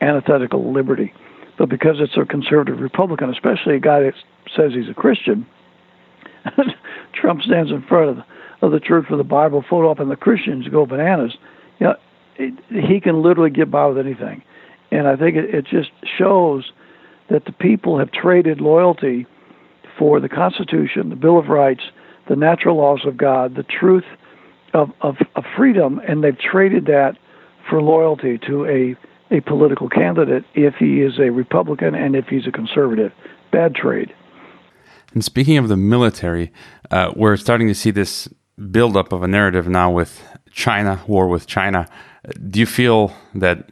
antithetical 0.00 0.64
to 0.64 0.68
liberty. 0.68 1.14
But 1.56 1.68
because 1.68 1.96
it's 2.00 2.16
a 2.16 2.24
conservative 2.26 2.80
Republican, 2.80 3.30
especially 3.30 3.76
a 3.76 3.80
guy 3.80 4.00
that 4.00 4.14
says 4.54 4.72
he's 4.74 4.88
a 4.90 4.94
Christian, 4.94 5.46
Trump 7.14 7.42
stands 7.42 7.70
in 7.70 7.82
front 7.82 8.10
of 8.10 8.16
the, 8.16 8.24
of 8.66 8.72
the 8.72 8.80
church 8.80 9.06
with 9.08 9.20
a 9.20 9.24
Bible 9.24 9.64
photo 9.70 9.92
up, 9.92 10.00
and 10.00 10.10
the 10.10 10.16
Christians 10.16 10.66
go 10.66 10.86
bananas. 10.86 11.36
You 11.78 11.86
know, 11.86 11.96
it, 12.34 12.54
he 12.68 13.00
can 13.00 13.22
literally 13.22 13.50
get 13.50 13.70
by 13.70 13.86
with 13.86 14.04
anything, 14.04 14.42
and 14.90 15.06
I 15.06 15.14
think 15.14 15.36
it, 15.36 15.54
it 15.54 15.66
just 15.66 15.90
shows 16.18 16.72
that 17.30 17.44
the 17.44 17.52
people 17.52 17.98
have 18.00 18.10
traded 18.10 18.60
loyalty 18.60 19.26
for 19.98 20.20
the 20.20 20.28
Constitution, 20.28 21.08
the 21.08 21.16
Bill 21.16 21.38
of 21.38 21.48
Rights, 21.48 21.82
the 22.28 22.36
natural 22.36 22.76
laws 22.76 23.00
of 23.06 23.16
God, 23.16 23.54
the 23.54 23.62
truth 23.62 24.04
of, 24.74 24.90
of, 25.00 25.16
of 25.34 25.44
freedom, 25.56 26.00
and 26.06 26.22
they've 26.22 26.38
traded 26.38 26.86
that 26.86 27.16
for 27.68 27.80
loyalty 27.80 28.38
to 28.46 28.66
a, 28.66 28.96
a 29.34 29.40
political 29.40 29.88
candidate 29.88 30.44
if 30.54 30.74
he 30.74 31.00
is 31.00 31.18
a 31.18 31.30
Republican 31.30 31.94
and 31.94 32.14
if 32.14 32.26
he's 32.26 32.46
a 32.46 32.52
conservative. 32.52 33.12
Bad 33.52 33.74
trade. 33.74 34.14
And 35.14 35.24
speaking 35.24 35.56
of 35.56 35.68
the 35.68 35.76
military, 35.76 36.52
uh, 36.90 37.12
we're 37.16 37.36
starting 37.36 37.68
to 37.68 37.74
see 37.74 37.90
this 37.90 38.28
buildup 38.70 39.12
of 39.12 39.22
a 39.22 39.28
narrative 39.28 39.68
now 39.68 39.90
with 39.90 40.22
China, 40.50 41.02
war 41.06 41.28
with 41.28 41.46
China. 41.46 41.88
Do 42.50 42.60
you 42.60 42.66
feel 42.66 43.14
that 43.34 43.68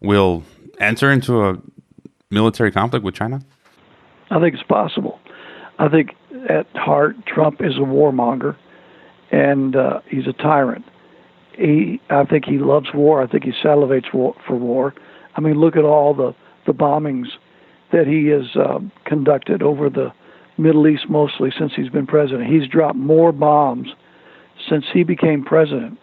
we'll 0.00 0.44
enter 0.80 1.10
into 1.10 1.44
a 1.44 1.58
military 2.30 2.70
conflict 2.70 3.04
with 3.04 3.14
China? 3.14 3.40
I 4.30 4.40
think 4.40 4.54
it's 4.54 4.62
possible. 4.62 5.17
I 5.78 5.88
think 5.88 6.14
at 6.48 6.66
heart, 6.74 7.16
Trump 7.26 7.60
is 7.60 7.76
a 7.76 7.80
warmonger, 7.80 8.56
and 9.30 9.76
uh, 9.76 10.00
he's 10.08 10.26
a 10.26 10.32
tyrant. 10.32 10.84
He, 11.56 12.00
I 12.10 12.24
think 12.24 12.44
he 12.44 12.58
loves 12.58 12.88
war. 12.94 13.22
I 13.22 13.26
think 13.26 13.44
he 13.44 13.52
salivates 13.52 14.12
war, 14.12 14.34
for 14.46 14.56
war. 14.56 14.94
I 15.34 15.40
mean, 15.40 15.54
look 15.54 15.76
at 15.76 15.84
all 15.84 16.14
the 16.14 16.34
the 16.66 16.74
bombings 16.74 17.28
that 17.92 18.06
he 18.06 18.26
has 18.26 18.54
uh, 18.54 18.78
conducted 19.06 19.62
over 19.62 19.88
the 19.88 20.12
Middle 20.58 20.86
East, 20.86 21.08
mostly 21.08 21.50
since 21.56 21.72
he's 21.74 21.88
been 21.88 22.06
president. 22.06 22.50
He's 22.50 22.68
dropped 22.68 22.96
more 22.96 23.32
bombs 23.32 23.88
since 24.68 24.84
he 24.92 25.02
became 25.02 25.44
president 25.44 25.98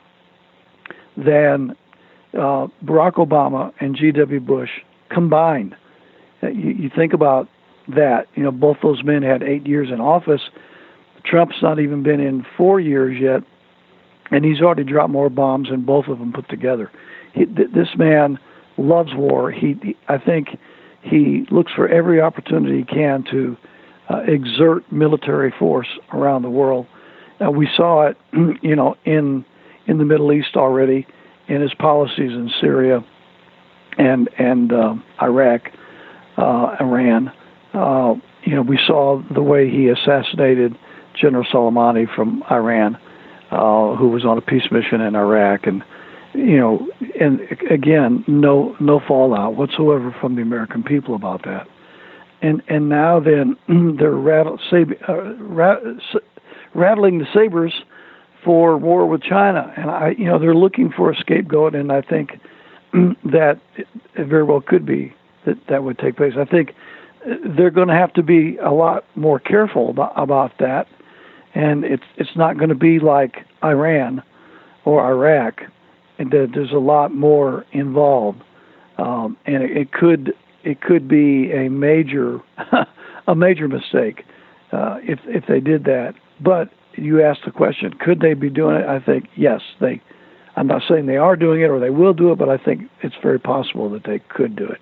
than 1.18 1.76
uh, 2.34 2.68
Barack 2.84 3.14
Obama 3.14 3.72
and 3.80 3.96
G.W. 3.96 4.40
Bush 4.40 4.70
combined. 5.10 5.76
You, 6.42 6.72
you 6.72 6.90
think 6.96 7.14
about 7.14 7.48
that. 7.90 8.28
You 8.36 8.44
know, 8.44 8.52
both 8.52 8.78
those 8.82 9.04
men 9.04 9.24
had 9.24 9.44
eight 9.44 9.68
years 9.68 9.90
in 9.92 10.00
office. 10.00 10.42
Trump's 11.24 11.62
not 11.62 11.80
even 11.80 12.04
been 12.04 12.20
in 12.20 12.46
four 12.58 12.80
years 12.80 13.18
yet, 13.20 13.42
and 14.32 14.46
he's 14.46 14.62
already 14.62 14.84
dropped 14.84 15.12
more 15.12 15.30
bombs 15.30 15.70
than 15.70 15.82
both 15.82 16.08
of 16.08 16.20
them 16.20 16.32
put 16.34 16.48
together. 16.50 16.92
He, 17.34 17.46
th- 17.46 17.72
this 17.74 17.90
man 17.98 18.40
loves 18.78 19.14
war. 19.16 19.52
He, 19.52 19.76
he, 19.82 19.98
I 20.08 20.18
think, 20.18 20.50
he 21.02 21.46
looks 21.52 21.72
for 21.74 21.88
every 21.88 22.20
opportunity 22.22 22.80
he 22.80 22.84
can 22.84 23.24
to 23.32 23.58
uh, 24.10 24.22
exert 24.28 24.92
military 24.92 25.54
force 25.58 25.88
around 26.14 26.42
the 26.42 26.50
world. 26.50 26.88
Uh, 27.44 27.52
we 27.52 27.68
saw 27.76 28.08
it, 28.08 28.18
you 28.62 28.76
know, 28.76 28.96
in 29.06 29.46
in 29.88 30.00
the 30.00 30.06
Middle 30.06 30.32
East 30.32 30.56
already, 30.56 31.06
in 31.48 31.62
his 31.62 31.74
policies 31.76 32.32
in 32.32 32.52
Syria 32.60 33.04
and 33.98 34.30
and 34.38 34.72
uh, 34.74 34.96
Iraq, 35.22 35.72
uh, 36.38 36.76
Iran. 36.80 37.32
Uh, 37.76 38.16
you 38.44 38.56
know, 38.56 38.62
we 38.62 38.80
saw 38.88 39.22
the 39.34 39.42
way 39.42 39.70
he 39.70 39.90
assassinated 39.90 40.78
General 41.20 41.44
Soleimani 41.44 42.14
from 42.14 42.44
Iran, 42.50 42.98
uh, 43.52 43.96
who 43.96 44.10
was 44.10 44.24
on 44.26 44.38
a 44.38 44.42
peace 44.42 44.72
mission 44.72 45.02
in 45.02 45.16
Iraq, 45.16 45.68
and 45.68 45.84
you 46.34 46.58
know, 46.58 46.88
and 47.20 47.42
again, 47.70 48.24
no 48.28 48.76
no 48.80 49.00
fallout 49.06 49.56
whatsoever 49.56 50.16
from 50.20 50.36
the 50.36 50.42
American 50.42 50.84
people 50.84 51.16
about 51.16 51.44
that. 51.44 51.68
And 52.42 52.62
and 52.68 52.90
now 52.90 53.20
then 53.20 53.58
they're 54.00 54.12
rattle, 54.12 54.60
sab- 54.70 54.98
uh, 55.08 55.34
rattling 56.74 57.20
the 57.20 57.28
sabers 57.34 57.74
for 58.44 58.78
war 58.78 59.08
with 59.08 59.22
China, 59.22 59.74
and 59.76 59.90
I 59.90 60.16
you 60.18 60.26
know 60.26 60.40
they're 60.40 60.56
looking 60.56 60.92
for 60.96 61.12
a 61.12 61.16
scapegoat, 61.16 61.76
and 61.76 61.92
I 61.92 62.02
think 62.02 62.40
that 62.94 63.60
it 63.76 63.88
very 64.28 64.44
well 64.44 64.62
could 64.62 64.86
be 64.86 65.14
that 65.46 65.58
that 65.68 65.84
would 65.84 65.98
take 65.98 66.18
place. 66.18 66.34
I 66.38 66.46
think 66.46 66.74
they're 67.58 67.72
going 67.72 67.88
to 67.88 67.94
have 67.94 68.14
to 68.14 68.24
be 68.24 68.58
a 68.58 68.72
lot 68.72 69.06
more 69.16 69.40
careful 69.40 69.90
about, 69.90 70.14
about 70.16 70.52
that, 70.60 70.88
and 71.54 71.84
it's 71.84 72.04
it's 72.18 72.36
not 72.36 72.58
going 72.58 72.70
to 72.70 72.76
be 72.76 73.00
like 73.00 73.38
Iran 73.64 74.22
or 74.84 75.06
Iraq. 75.06 75.62
And 76.18 76.32
there's 76.32 76.72
a 76.72 76.78
lot 76.78 77.14
more 77.14 77.66
involved, 77.74 78.42
um, 78.98 79.36
and 79.46 79.64
it, 79.64 79.92
could 79.92 80.34
it 80.64 80.80
could 80.80 81.10
be 81.10 81.52
a 81.52 81.70
major 81.70 82.40
a 83.28 83.36
major 83.36 83.68
mistake 83.68 84.24
uh, 84.72 84.98
if 85.04 85.20
if 85.26 85.46
they 85.48 85.60
did 85.60 85.84
that. 85.86 86.14
But 86.40 86.70
you 86.94 87.22
asked 87.22 87.42
the 87.46 87.52
question, 87.52 87.94
could 88.00 88.22
they 88.22 88.34
be 88.34 88.50
doing 88.50 88.78
it? 88.78 88.86
I 88.86 89.00
think 89.00 89.28
yes, 89.36 89.62
they. 89.82 90.02
I'm 90.58 90.68
not 90.68 90.84
saying 90.88 91.08
they 91.08 91.18
are 91.18 91.36
doing 91.36 91.60
it 91.60 91.66
or 91.66 91.82
they 91.82 91.90
will 91.90 92.14
do 92.14 92.32
it, 92.32 92.38
but 92.38 92.48
I 92.48 92.58
think 92.58 92.84
it's 93.02 93.16
very 93.22 93.40
possible 93.40 93.90
that 93.90 94.06
they 94.06 94.20
could 94.20 94.56
do 94.56 94.66
it. 94.66 94.80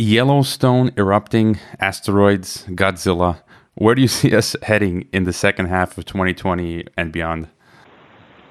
Yellowstone 0.00 0.90
erupting, 0.96 1.60
asteroids, 1.78 2.64
Godzilla. 2.68 3.42
Where 3.74 3.94
do 3.94 4.00
you 4.00 4.08
see 4.08 4.34
us 4.34 4.56
heading 4.62 5.06
in 5.12 5.24
the 5.24 5.32
second 5.34 5.66
half 5.66 5.98
of 5.98 6.06
2020 6.06 6.86
and 6.96 7.12
beyond? 7.12 7.48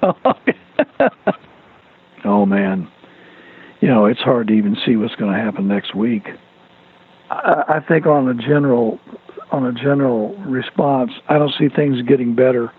oh 2.24 2.46
man, 2.46 2.88
you 3.80 3.88
know 3.88 4.06
it's 4.06 4.20
hard 4.20 4.46
to 4.46 4.54
even 4.54 4.76
see 4.86 4.94
what's 4.94 5.16
going 5.16 5.32
to 5.32 5.38
happen 5.38 5.66
next 5.66 5.92
week. 5.92 6.28
I, 7.30 7.80
think 7.86 8.06
on 8.06 8.28
a 8.28 8.34
general 8.34 9.00
on 9.50 9.66
a 9.66 9.72
general 9.72 10.36
response, 10.44 11.10
I 11.28 11.36
don't 11.38 11.52
see 11.58 11.68
things 11.68 12.00
getting 12.02 12.36
better 12.36 12.72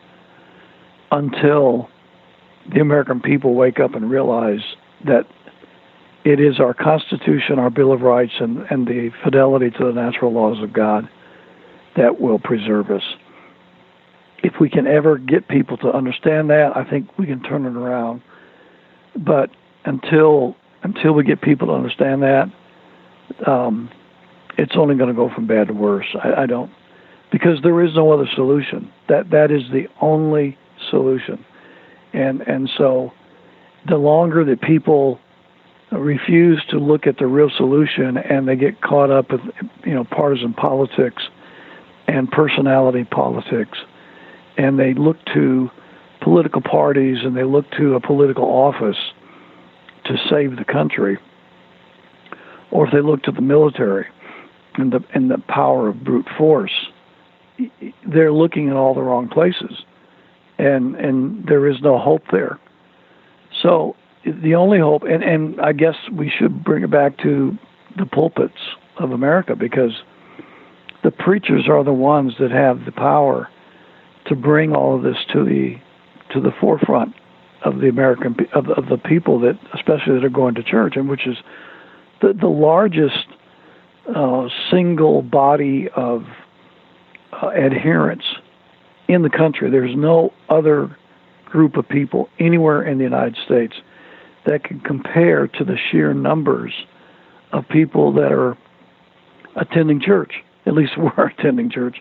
until 1.11 1.89
the 2.73 2.79
American 2.79 3.19
people 3.19 3.53
wake 3.53 3.81
up 3.81 3.95
and 3.95 4.09
realize 4.09 4.61
that 5.03 5.25
it 6.23 6.39
is 6.39 6.59
our 6.59 6.73
Constitution, 6.73 7.57
our 7.57 7.69
Bill 7.69 7.91
of 7.91 8.01
Rights, 8.01 8.33
and, 8.39 8.65
and 8.69 8.87
the 8.87 9.11
fidelity 9.23 9.71
to 9.71 9.85
the 9.85 9.91
natural 9.91 10.31
laws 10.31 10.61
of 10.61 10.71
God 10.71 11.09
that 11.97 12.21
will 12.21 12.39
preserve 12.39 12.91
us. 12.91 13.03
If 14.43 14.53
we 14.59 14.69
can 14.69 14.87
ever 14.87 15.17
get 15.17 15.47
people 15.47 15.77
to 15.77 15.91
understand 15.91 16.49
that, 16.49 16.75
I 16.75 16.87
think 16.89 17.17
we 17.17 17.25
can 17.25 17.41
turn 17.43 17.65
it 17.65 17.75
around. 17.75 18.21
But 19.15 19.49
until 19.85 20.55
until 20.83 21.13
we 21.13 21.23
get 21.23 21.41
people 21.41 21.67
to 21.67 21.73
understand 21.73 22.23
that, 22.23 22.51
um, 23.45 23.91
it's 24.57 24.73
only 24.75 24.95
going 24.95 25.09
to 25.09 25.15
go 25.15 25.29
from 25.33 25.45
bad 25.45 25.67
to 25.67 25.73
worse. 25.73 26.07
I, 26.23 26.43
I 26.43 26.45
don't 26.45 26.71
because 27.31 27.59
there 27.63 27.83
is 27.83 27.95
no 27.95 28.11
other 28.11 28.27
solution. 28.35 28.91
That 29.09 29.29
that 29.31 29.51
is 29.51 29.63
the 29.71 29.87
only 30.01 30.57
solution, 30.89 31.43
and 32.13 32.41
and 32.41 32.69
so 32.77 33.11
the 33.87 33.97
longer 33.97 34.43
that 34.45 34.61
people 34.61 35.19
refuse 35.91 36.63
to 36.69 36.77
look 36.77 37.07
at 37.07 37.17
the 37.17 37.27
real 37.27 37.49
solution 37.49 38.17
and 38.17 38.47
they 38.47 38.55
get 38.55 38.81
caught 38.81 39.11
up 39.11 39.31
with 39.31 39.41
you 39.85 39.93
know 39.93 40.03
partisan 40.05 40.53
politics 40.53 41.23
and 42.07 42.31
personality 42.31 43.03
politics. 43.03 43.77
And 44.57 44.79
they 44.79 44.93
look 44.93 45.17
to 45.33 45.69
political 46.21 46.61
parties 46.61 47.19
and 47.23 47.35
they 47.35 47.43
look 47.43 47.69
to 47.71 47.95
a 47.95 47.99
political 47.99 48.45
office 48.45 48.97
to 50.05 50.17
save 50.29 50.55
the 50.57 50.65
country 50.65 51.17
or 52.69 52.85
if 52.85 52.93
they 52.93 53.01
look 53.01 53.23
to 53.23 53.31
the 53.31 53.41
military 53.41 54.07
and 54.75 54.91
the 54.91 55.03
and 55.13 55.29
the 55.29 55.37
power 55.47 55.89
of 55.89 56.03
brute 56.03 56.27
force 56.37 56.91
they're 58.07 58.31
looking 58.31 58.67
in 58.67 58.73
all 58.73 58.93
the 58.93 59.01
wrong 59.01 59.27
places. 59.27 59.83
And 60.57 60.95
and 60.95 61.45
there 61.47 61.67
is 61.67 61.81
no 61.81 61.97
hope 61.97 62.23
there. 62.31 62.59
So 63.61 63.95
the 64.25 64.55
only 64.55 64.79
hope, 64.79 65.03
and, 65.03 65.23
and 65.23 65.59
I 65.59 65.73
guess 65.73 65.95
we 66.11 66.29
should 66.29 66.63
bring 66.63 66.83
it 66.83 66.91
back 66.91 67.17
to 67.19 67.57
the 67.97 68.05
pulpits 68.05 68.57
of 68.97 69.11
America 69.11 69.55
because 69.55 70.01
the 71.03 71.11
preachers 71.11 71.67
are 71.67 71.83
the 71.83 71.93
ones 71.93 72.33
that 72.39 72.51
have 72.51 72.85
the 72.85 72.91
power 72.91 73.49
to 74.27 74.35
bring 74.35 74.75
all 74.75 74.95
of 74.95 75.03
this 75.03 75.17
to 75.33 75.43
the 75.43 75.75
to 76.33 76.39
the 76.39 76.51
forefront 76.61 77.13
of 77.65 77.79
the 77.79 77.89
American 77.89 78.35
of, 78.53 78.69
of 78.69 78.87
the 78.87 78.97
people 78.97 79.39
that 79.39 79.59
especially 79.73 80.13
that 80.13 80.23
are 80.23 80.29
going 80.29 80.55
to 80.55 80.63
church 80.63 80.93
and 80.95 81.09
which 81.09 81.27
is 81.27 81.37
the 82.21 82.33
the 82.33 82.47
largest 82.47 83.27
uh, 84.15 84.47
single 84.69 85.21
body 85.21 85.89
of 85.95 86.25
uh, 87.33 87.49
adherents 87.49 88.25
in 89.07 89.23
the 89.23 89.29
country. 89.29 89.69
There's 89.69 89.95
no 89.95 90.31
other 90.49 90.95
group 91.45 91.75
of 91.75 91.87
people 91.89 92.29
anywhere 92.39 92.83
in 92.83 92.97
the 92.97 93.03
United 93.03 93.37
States 93.43 93.73
that 94.45 94.63
can 94.63 94.79
compare 94.79 95.47
to 95.47 95.63
the 95.63 95.77
sheer 95.77 96.13
numbers 96.13 96.73
of 97.51 97.67
people 97.69 98.13
that 98.13 98.31
are 98.31 98.57
attending 99.55 99.99
church, 99.99 100.33
at 100.65 100.73
least 100.73 100.93
we're 100.97 101.27
attending 101.27 101.69
church, 101.69 101.97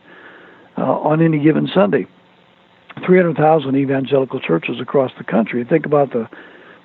uh, 0.79 0.83
on 0.83 1.22
any 1.22 1.38
given 1.38 1.68
Sunday. 1.72 2.07
300,000 3.07 3.76
evangelical 3.76 4.40
churches 4.40 4.81
across 4.81 5.12
the 5.16 5.24
country. 5.24 5.64
Think 5.64 5.87
about 5.87 6.12
the 6.12 6.29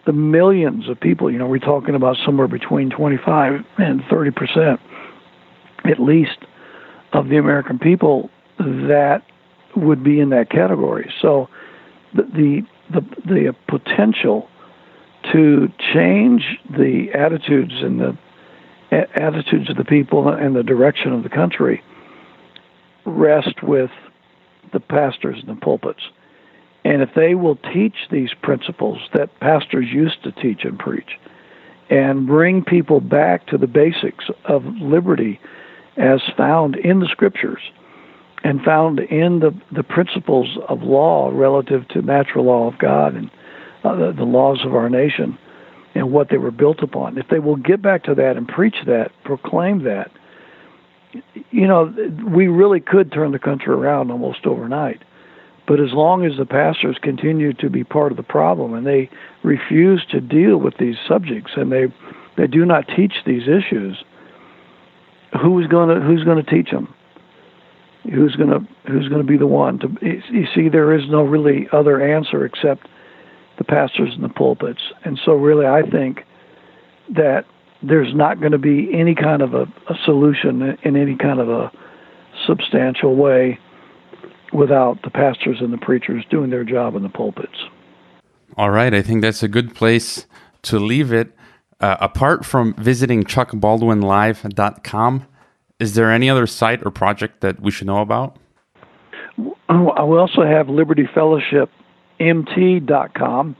the 0.05 0.13
millions 0.13 0.87
of 0.87 0.99
people. 0.99 1.31
You 1.31 1.39
know, 1.39 1.47
we're 1.47 1.57
talking 1.57 1.95
about 1.95 2.15
somewhere 2.23 2.47
between 2.47 2.91
25 2.91 3.65
and 3.79 4.03
30 4.07 4.31
percent, 4.31 4.79
at 5.83 5.99
least, 5.99 6.37
of 7.13 7.27
the 7.29 7.37
American 7.37 7.79
people 7.79 8.29
that 8.59 9.23
would 9.75 10.03
be 10.03 10.19
in 10.19 10.29
that 10.29 10.49
category. 10.51 11.11
So, 11.21 11.49
the 12.13 12.23
the 12.23 12.61
the, 12.93 13.01
the 13.25 13.55
potential 13.67 14.47
to 15.31 15.71
change 15.93 16.59
the 16.69 17.09
attitudes 17.13 17.73
and 17.81 17.99
the 17.99 18.17
attitudes 18.91 19.69
of 19.69 19.77
the 19.77 19.85
people 19.85 20.29
and 20.29 20.55
the 20.55 20.63
direction 20.63 21.13
of 21.13 21.23
the 21.23 21.29
country 21.29 21.83
rest 23.05 23.63
with 23.63 23.91
the 24.73 24.79
pastors 24.79 25.37
and 25.39 25.57
the 25.57 25.61
pulpits. 25.61 26.01
And 26.83 27.01
if 27.01 27.09
they 27.15 27.33
will 27.35 27.57
teach 27.73 27.95
these 28.11 28.29
principles 28.41 28.99
that 29.13 29.39
pastors 29.39 29.87
used 29.91 30.23
to 30.23 30.31
teach 30.31 30.63
and 30.63 30.77
preach 30.77 31.17
and 31.89 32.27
bring 32.27 32.63
people 32.63 32.99
back 32.99 33.47
to 33.47 33.57
the 33.57 33.67
basics 33.67 34.25
of 34.45 34.65
liberty 34.65 35.39
as 35.97 36.21
found 36.35 36.75
in 36.75 36.99
the 36.99 37.07
scriptures 37.07 37.61
and 38.43 38.61
found 38.61 38.99
in 38.99 39.39
the, 39.39 39.55
the 39.71 39.83
principles 39.83 40.57
of 40.67 40.83
law 40.83 41.31
relative 41.33 41.87
to 41.89 42.01
natural 42.01 42.45
law 42.45 42.67
of 42.67 42.77
God 42.77 43.15
and 43.15 43.31
uh, 43.85 43.95
the, 43.95 44.11
the 44.11 44.23
laws 44.23 44.65
of 44.65 44.75
our 44.75 44.89
nation 44.89 45.37
and 45.93 46.11
what 46.11 46.29
they 46.29 46.37
were 46.37 46.51
built 46.51 46.81
upon. 46.81 47.17
If 47.17 47.27
they 47.29 47.39
will 47.39 47.55
get 47.55 47.81
back 47.81 48.03
to 48.03 48.15
that 48.15 48.35
and 48.35 48.47
preach 48.47 48.75
that, 48.85 49.11
proclaim 49.23 49.83
that, 49.83 50.11
you 51.51 51.67
know, 51.67 51.93
we 52.27 52.47
really 52.47 52.81
could 52.81 53.11
turn 53.11 53.31
the 53.31 53.39
country 53.39 53.73
around 53.73 54.11
almost 54.11 54.45
overnight. 54.45 55.01
But 55.67 55.79
as 55.79 55.93
long 55.93 56.25
as 56.25 56.37
the 56.37 56.45
pastors 56.45 56.97
continue 57.01 57.53
to 57.53 57.69
be 57.69 57.83
part 57.83 58.11
of 58.11 58.17
the 58.17 58.23
problem 58.23 58.73
and 58.73 58.85
they 58.85 59.09
refuse 59.43 60.05
to 60.11 60.21
deal 60.21 60.57
with 60.57 60.77
these 60.77 60.95
subjects 61.07 61.51
and 61.55 61.71
they 61.71 61.85
they 62.37 62.47
do 62.47 62.65
not 62.65 62.85
teach 62.93 63.13
these 63.25 63.43
issues, 63.43 64.03
who's 65.41 65.67
going 65.67 65.89
to 65.89 66.05
who's 66.05 66.23
going 66.23 66.43
to 66.43 66.51
teach 66.51 66.69
them? 66.69 66.93
Who's 68.03 68.35
going 68.35 68.49
to 68.49 68.59
who's 68.91 69.07
going 69.07 69.21
to 69.21 69.27
be 69.27 69.37
the 69.37 69.47
one 69.47 69.79
to 69.79 69.87
you 70.01 70.45
see 70.53 70.69
there 70.69 70.93
is 70.93 71.09
no 71.09 71.23
really 71.23 71.67
other 71.71 71.99
answer 71.99 72.45
except 72.45 72.87
the 73.57 73.63
pastors 73.63 74.13
in 74.15 74.21
the 74.21 74.29
pulpits. 74.29 74.81
And 75.03 75.19
so, 75.25 75.33
really, 75.33 75.65
I 75.65 75.81
think 75.81 76.19
that 77.15 77.45
there's 77.81 78.13
not 78.15 78.39
going 78.39 78.51
to 78.51 78.57
be 78.57 78.89
any 78.93 79.15
kind 79.15 79.41
of 79.41 79.53
a, 79.53 79.63
a 79.89 79.95
solution 80.05 80.77
in 80.83 80.95
any 80.95 81.15
kind 81.15 81.39
of 81.39 81.49
a 81.49 81.71
substantial 82.47 83.15
way 83.15 83.59
without 84.53 85.01
the 85.03 85.09
pastors 85.09 85.57
and 85.59 85.73
the 85.73 85.77
preachers 85.77 86.23
doing 86.29 86.49
their 86.49 86.63
job 86.63 86.95
in 86.95 87.03
the 87.03 87.09
pulpits. 87.09 87.57
All 88.57 88.71
right, 88.71 88.93
I 88.93 89.01
think 89.01 89.21
that's 89.21 89.43
a 89.43 89.47
good 89.47 89.75
place 89.75 90.25
to 90.63 90.79
leave 90.79 91.11
it. 91.11 91.31
Uh, 91.81 91.97
apart 91.99 92.45
from 92.45 92.73
visiting 92.75 93.25
chuckbaldwinlive.com, 93.25 95.27
is 95.79 95.93
there 95.93 96.09
any 96.09 96.29
other 96.29 96.47
site 96.47 96.85
or 96.85 96.91
project 96.91 97.41
that 97.41 97.59
we 97.59 97.69
should 97.69 97.87
know 97.87 97.99
about? 97.99 98.37
I 99.67 100.03
will 100.03 100.19
also 100.19 100.43
have 100.43 100.69
Liberty 100.69 101.09
Fellowship 101.13 101.69
mt.com, 102.19 103.55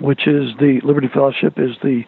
which 0.00 0.26
is 0.26 0.50
the 0.58 0.80
Liberty 0.84 1.08
Fellowship 1.12 1.58
is 1.58 1.76
the 1.82 2.04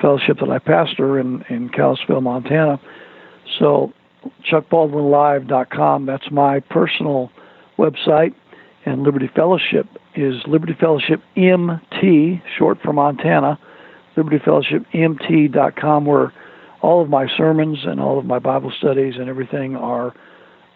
fellowship 0.00 0.38
that 0.40 0.50
I 0.50 0.58
pastor 0.58 1.18
in, 1.18 1.44
in 1.48 1.68
Kalispell, 1.68 2.20
Montana. 2.20 2.80
So 3.58 3.92
chuckbaldwinlive.com, 4.50 6.06
that's 6.06 6.30
my 6.30 6.60
personal 6.60 7.30
website. 7.78 8.34
And 8.84 9.02
Liberty 9.02 9.28
Fellowship 9.34 9.86
is 10.14 10.34
Liberty 10.46 10.74
Fellowship 10.78 11.20
MT, 11.36 12.42
short 12.56 12.78
for 12.82 12.92
Montana, 12.92 13.58
Liberty 14.16 14.38
Fellowship 14.44 14.84
MT.com, 14.92 16.06
where 16.06 16.32
all 16.82 17.02
of 17.02 17.08
my 17.08 17.26
sermons 17.36 17.78
and 17.84 18.00
all 18.00 18.18
of 18.18 18.26
my 18.26 18.38
Bible 18.38 18.72
studies 18.78 19.14
and 19.18 19.28
everything 19.28 19.76
are 19.76 20.14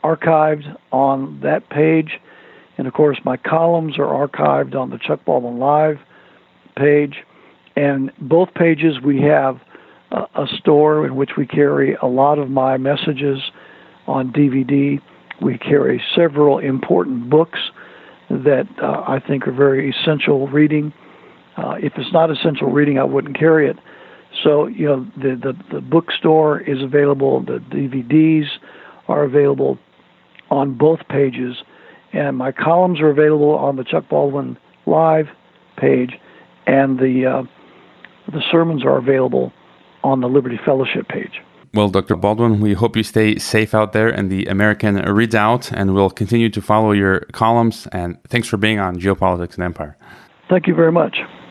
archived 0.02 0.76
on 0.92 1.40
that 1.42 1.68
page. 1.70 2.18
And 2.80 2.88
of 2.88 2.94
course, 2.94 3.18
my 3.26 3.36
columns 3.36 3.98
are 3.98 4.06
archived 4.26 4.74
on 4.74 4.88
the 4.88 4.96
Chuck 4.96 5.22
Baldwin 5.26 5.58
Live 5.58 5.98
page. 6.78 7.16
And 7.76 8.10
both 8.22 8.54
pages 8.54 9.02
we 9.04 9.20
have 9.20 9.60
a, 10.10 10.22
a 10.34 10.46
store 10.58 11.06
in 11.06 11.14
which 11.14 11.32
we 11.36 11.46
carry 11.46 11.94
a 12.00 12.06
lot 12.06 12.38
of 12.38 12.48
my 12.48 12.78
messages 12.78 13.38
on 14.06 14.32
DVD. 14.32 14.98
We 15.42 15.58
carry 15.58 16.02
several 16.16 16.58
important 16.58 17.28
books 17.28 17.58
that 18.30 18.66
uh, 18.82 19.04
I 19.06 19.20
think 19.28 19.46
are 19.46 19.52
very 19.52 19.90
essential 19.90 20.48
reading. 20.48 20.94
Uh, 21.58 21.74
if 21.82 21.92
it's 21.98 22.14
not 22.14 22.30
essential 22.30 22.72
reading, 22.72 22.98
I 22.98 23.04
wouldn't 23.04 23.38
carry 23.38 23.68
it. 23.68 23.76
So, 24.42 24.68
you 24.68 24.86
know, 24.86 25.06
the, 25.18 25.36
the, 25.36 25.74
the 25.74 25.80
bookstore 25.82 26.62
is 26.62 26.82
available, 26.82 27.42
the 27.42 27.58
DVDs 27.58 28.46
are 29.06 29.22
available 29.22 29.78
on 30.48 30.78
both 30.78 31.00
pages 31.10 31.62
and 32.12 32.36
my 32.36 32.52
columns 32.52 33.00
are 33.00 33.10
available 33.10 33.50
on 33.50 33.76
the 33.76 33.84
Chuck 33.84 34.08
Baldwin 34.08 34.56
Live 34.86 35.28
page, 35.76 36.12
and 36.66 36.98
the 36.98 37.26
uh, 37.26 37.42
the 38.32 38.42
sermons 38.50 38.84
are 38.84 38.96
available 38.96 39.52
on 40.02 40.20
the 40.20 40.28
Liberty 40.28 40.58
Fellowship 40.64 41.08
page. 41.08 41.40
Well, 41.72 41.88
Dr. 41.88 42.16
Baldwin, 42.16 42.60
we 42.60 42.72
hope 42.72 42.96
you 42.96 43.04
stay 43.04 43.38
safe 43.38 43.74
out 43.74 43.92
there 43.92 44.08
in 44.08 44.28
the 44.28 44.46
American 44.46 44.96
Redoubt, 44.96 45.70
and 45.70 45.94
we'll 45.94 46.10
continue 46.10 46.48
to 46.50 46.60
follow 46.60 46.90
your 46.90 47.20
columns. 47.32 47.86
And 47.92 48.18
thanks 48.24 48.48
for 48.48 48.56
being 48.56 48.80
on 48.80 48.98
Geopolitics 48.98 49.54
and 49.54 49.62
Empire. 49.62 49.96
Thank 50.48 50.66
you 50.66 50.74
very 50.74 50.90
much. 50.90 51.18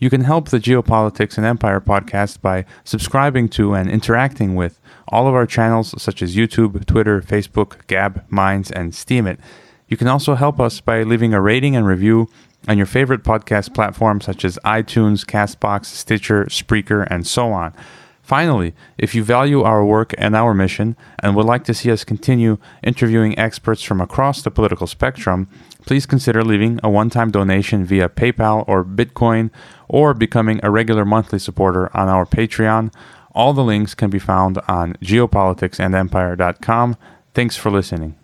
You 0.00 0.08
can 0.08 0.22
help 0.22 0.48
the 0.48 0.58
Geopolitics 0.58 1.36
and 1.36 1.46
Empire 1.46 1.78
podcast 1.78 2.40
by 2.40 2.64
subscribing 2.84 3.50
to 3.50 3.74
and 3.74 3.90
interacting 3.90 4.54
with 4.54 4.80
all 5.08 5.28
of 5.28 5.34
our 5.34 5.44
channels 5.44 5.94
such 6.02 6.22
as 6.22 6.34
YouTube, 6.34 6.86
Twitter, 6.86 7.20
Facebook, 7.20 7.86
Gab, 7.86 8.24
Minds, 8.30 8.70
and 8.70 8.92
Steemit. 8.92 9.36
You 9.88 9.98
can 9.98 10.08
also 10.08 10.36
help 10.36 10.58
us 10.58 10.80
by 10.80 11.02
leaving 11.02 11.34
a 11.34 11.40
rating 11.42 11.76
and 11.76 11.86
review 11.86 12.30
on 12.66 12.78
your 12.78 12.86
favorite 12.86 13.24
podcast 13.24 13.74
platforms 13.74 14.24
such 14.24 14.42
as 14.42 14.58
iTunes, 14.64 15.26
Castbox, 15.26 15.84
Stitcher, 15.84 16.46
Spreaker, 16.46 17.06
and 17.10 17.26
so 17.26 17.52
on. 17.52 17.74
Finally, 18.22 18.74
if 18.96 19.14
you 19.14 19.22
value 19.22 19.60
our 19.60 19.84
work 19.84 20.14
and 20.16 20.34
our 20.34 20.54
mission 20.54 20.96
and 21.18 21.36
would 21.36 21.44
like 21.44 21.64
to 21.64 21.74
see 21.74 21.90
us 21.90 22.04
continue 22.04 22.56
interviewing 22.82 23.38
experts 23.38 23.82
from 23.82 24.00
across 24.00 24.40
the 24.40 24.50
political 24.50 24.86
spectrum, 24.86 25.46
please 25.86 26.06
consider 26.06 26.42
leaving 26.42 26.80
a 26.82 26.90
one 26.90 27.10
time 27.10 27.30
donation 27.30 27.84
via 27.84 28.08
PayPal 28.08 28.64
or 28.68 28.84
Bitcoin 28.84 29.50
or 29.88 30.14
becoming 30.14 30.60
a 30.62 30.70
regular 30.70 31.04
monthly 31.04 31.38
supporter 31.38 31.94
on 31.96 32.08
our 32.08 32.26
Patreon. 32.26 32.92
All 33.32 33.52
the 33.52 33.64
links 33.64 33.94
can 33.94 34.10
be 34.10 34.18
found 34.18 34.58
on 34.68 34.94
geopoliticsandempire.com. 34.94 36.96
Thanks 37.32 37.56
for 37.56 37.70
listening. 37.70 38.19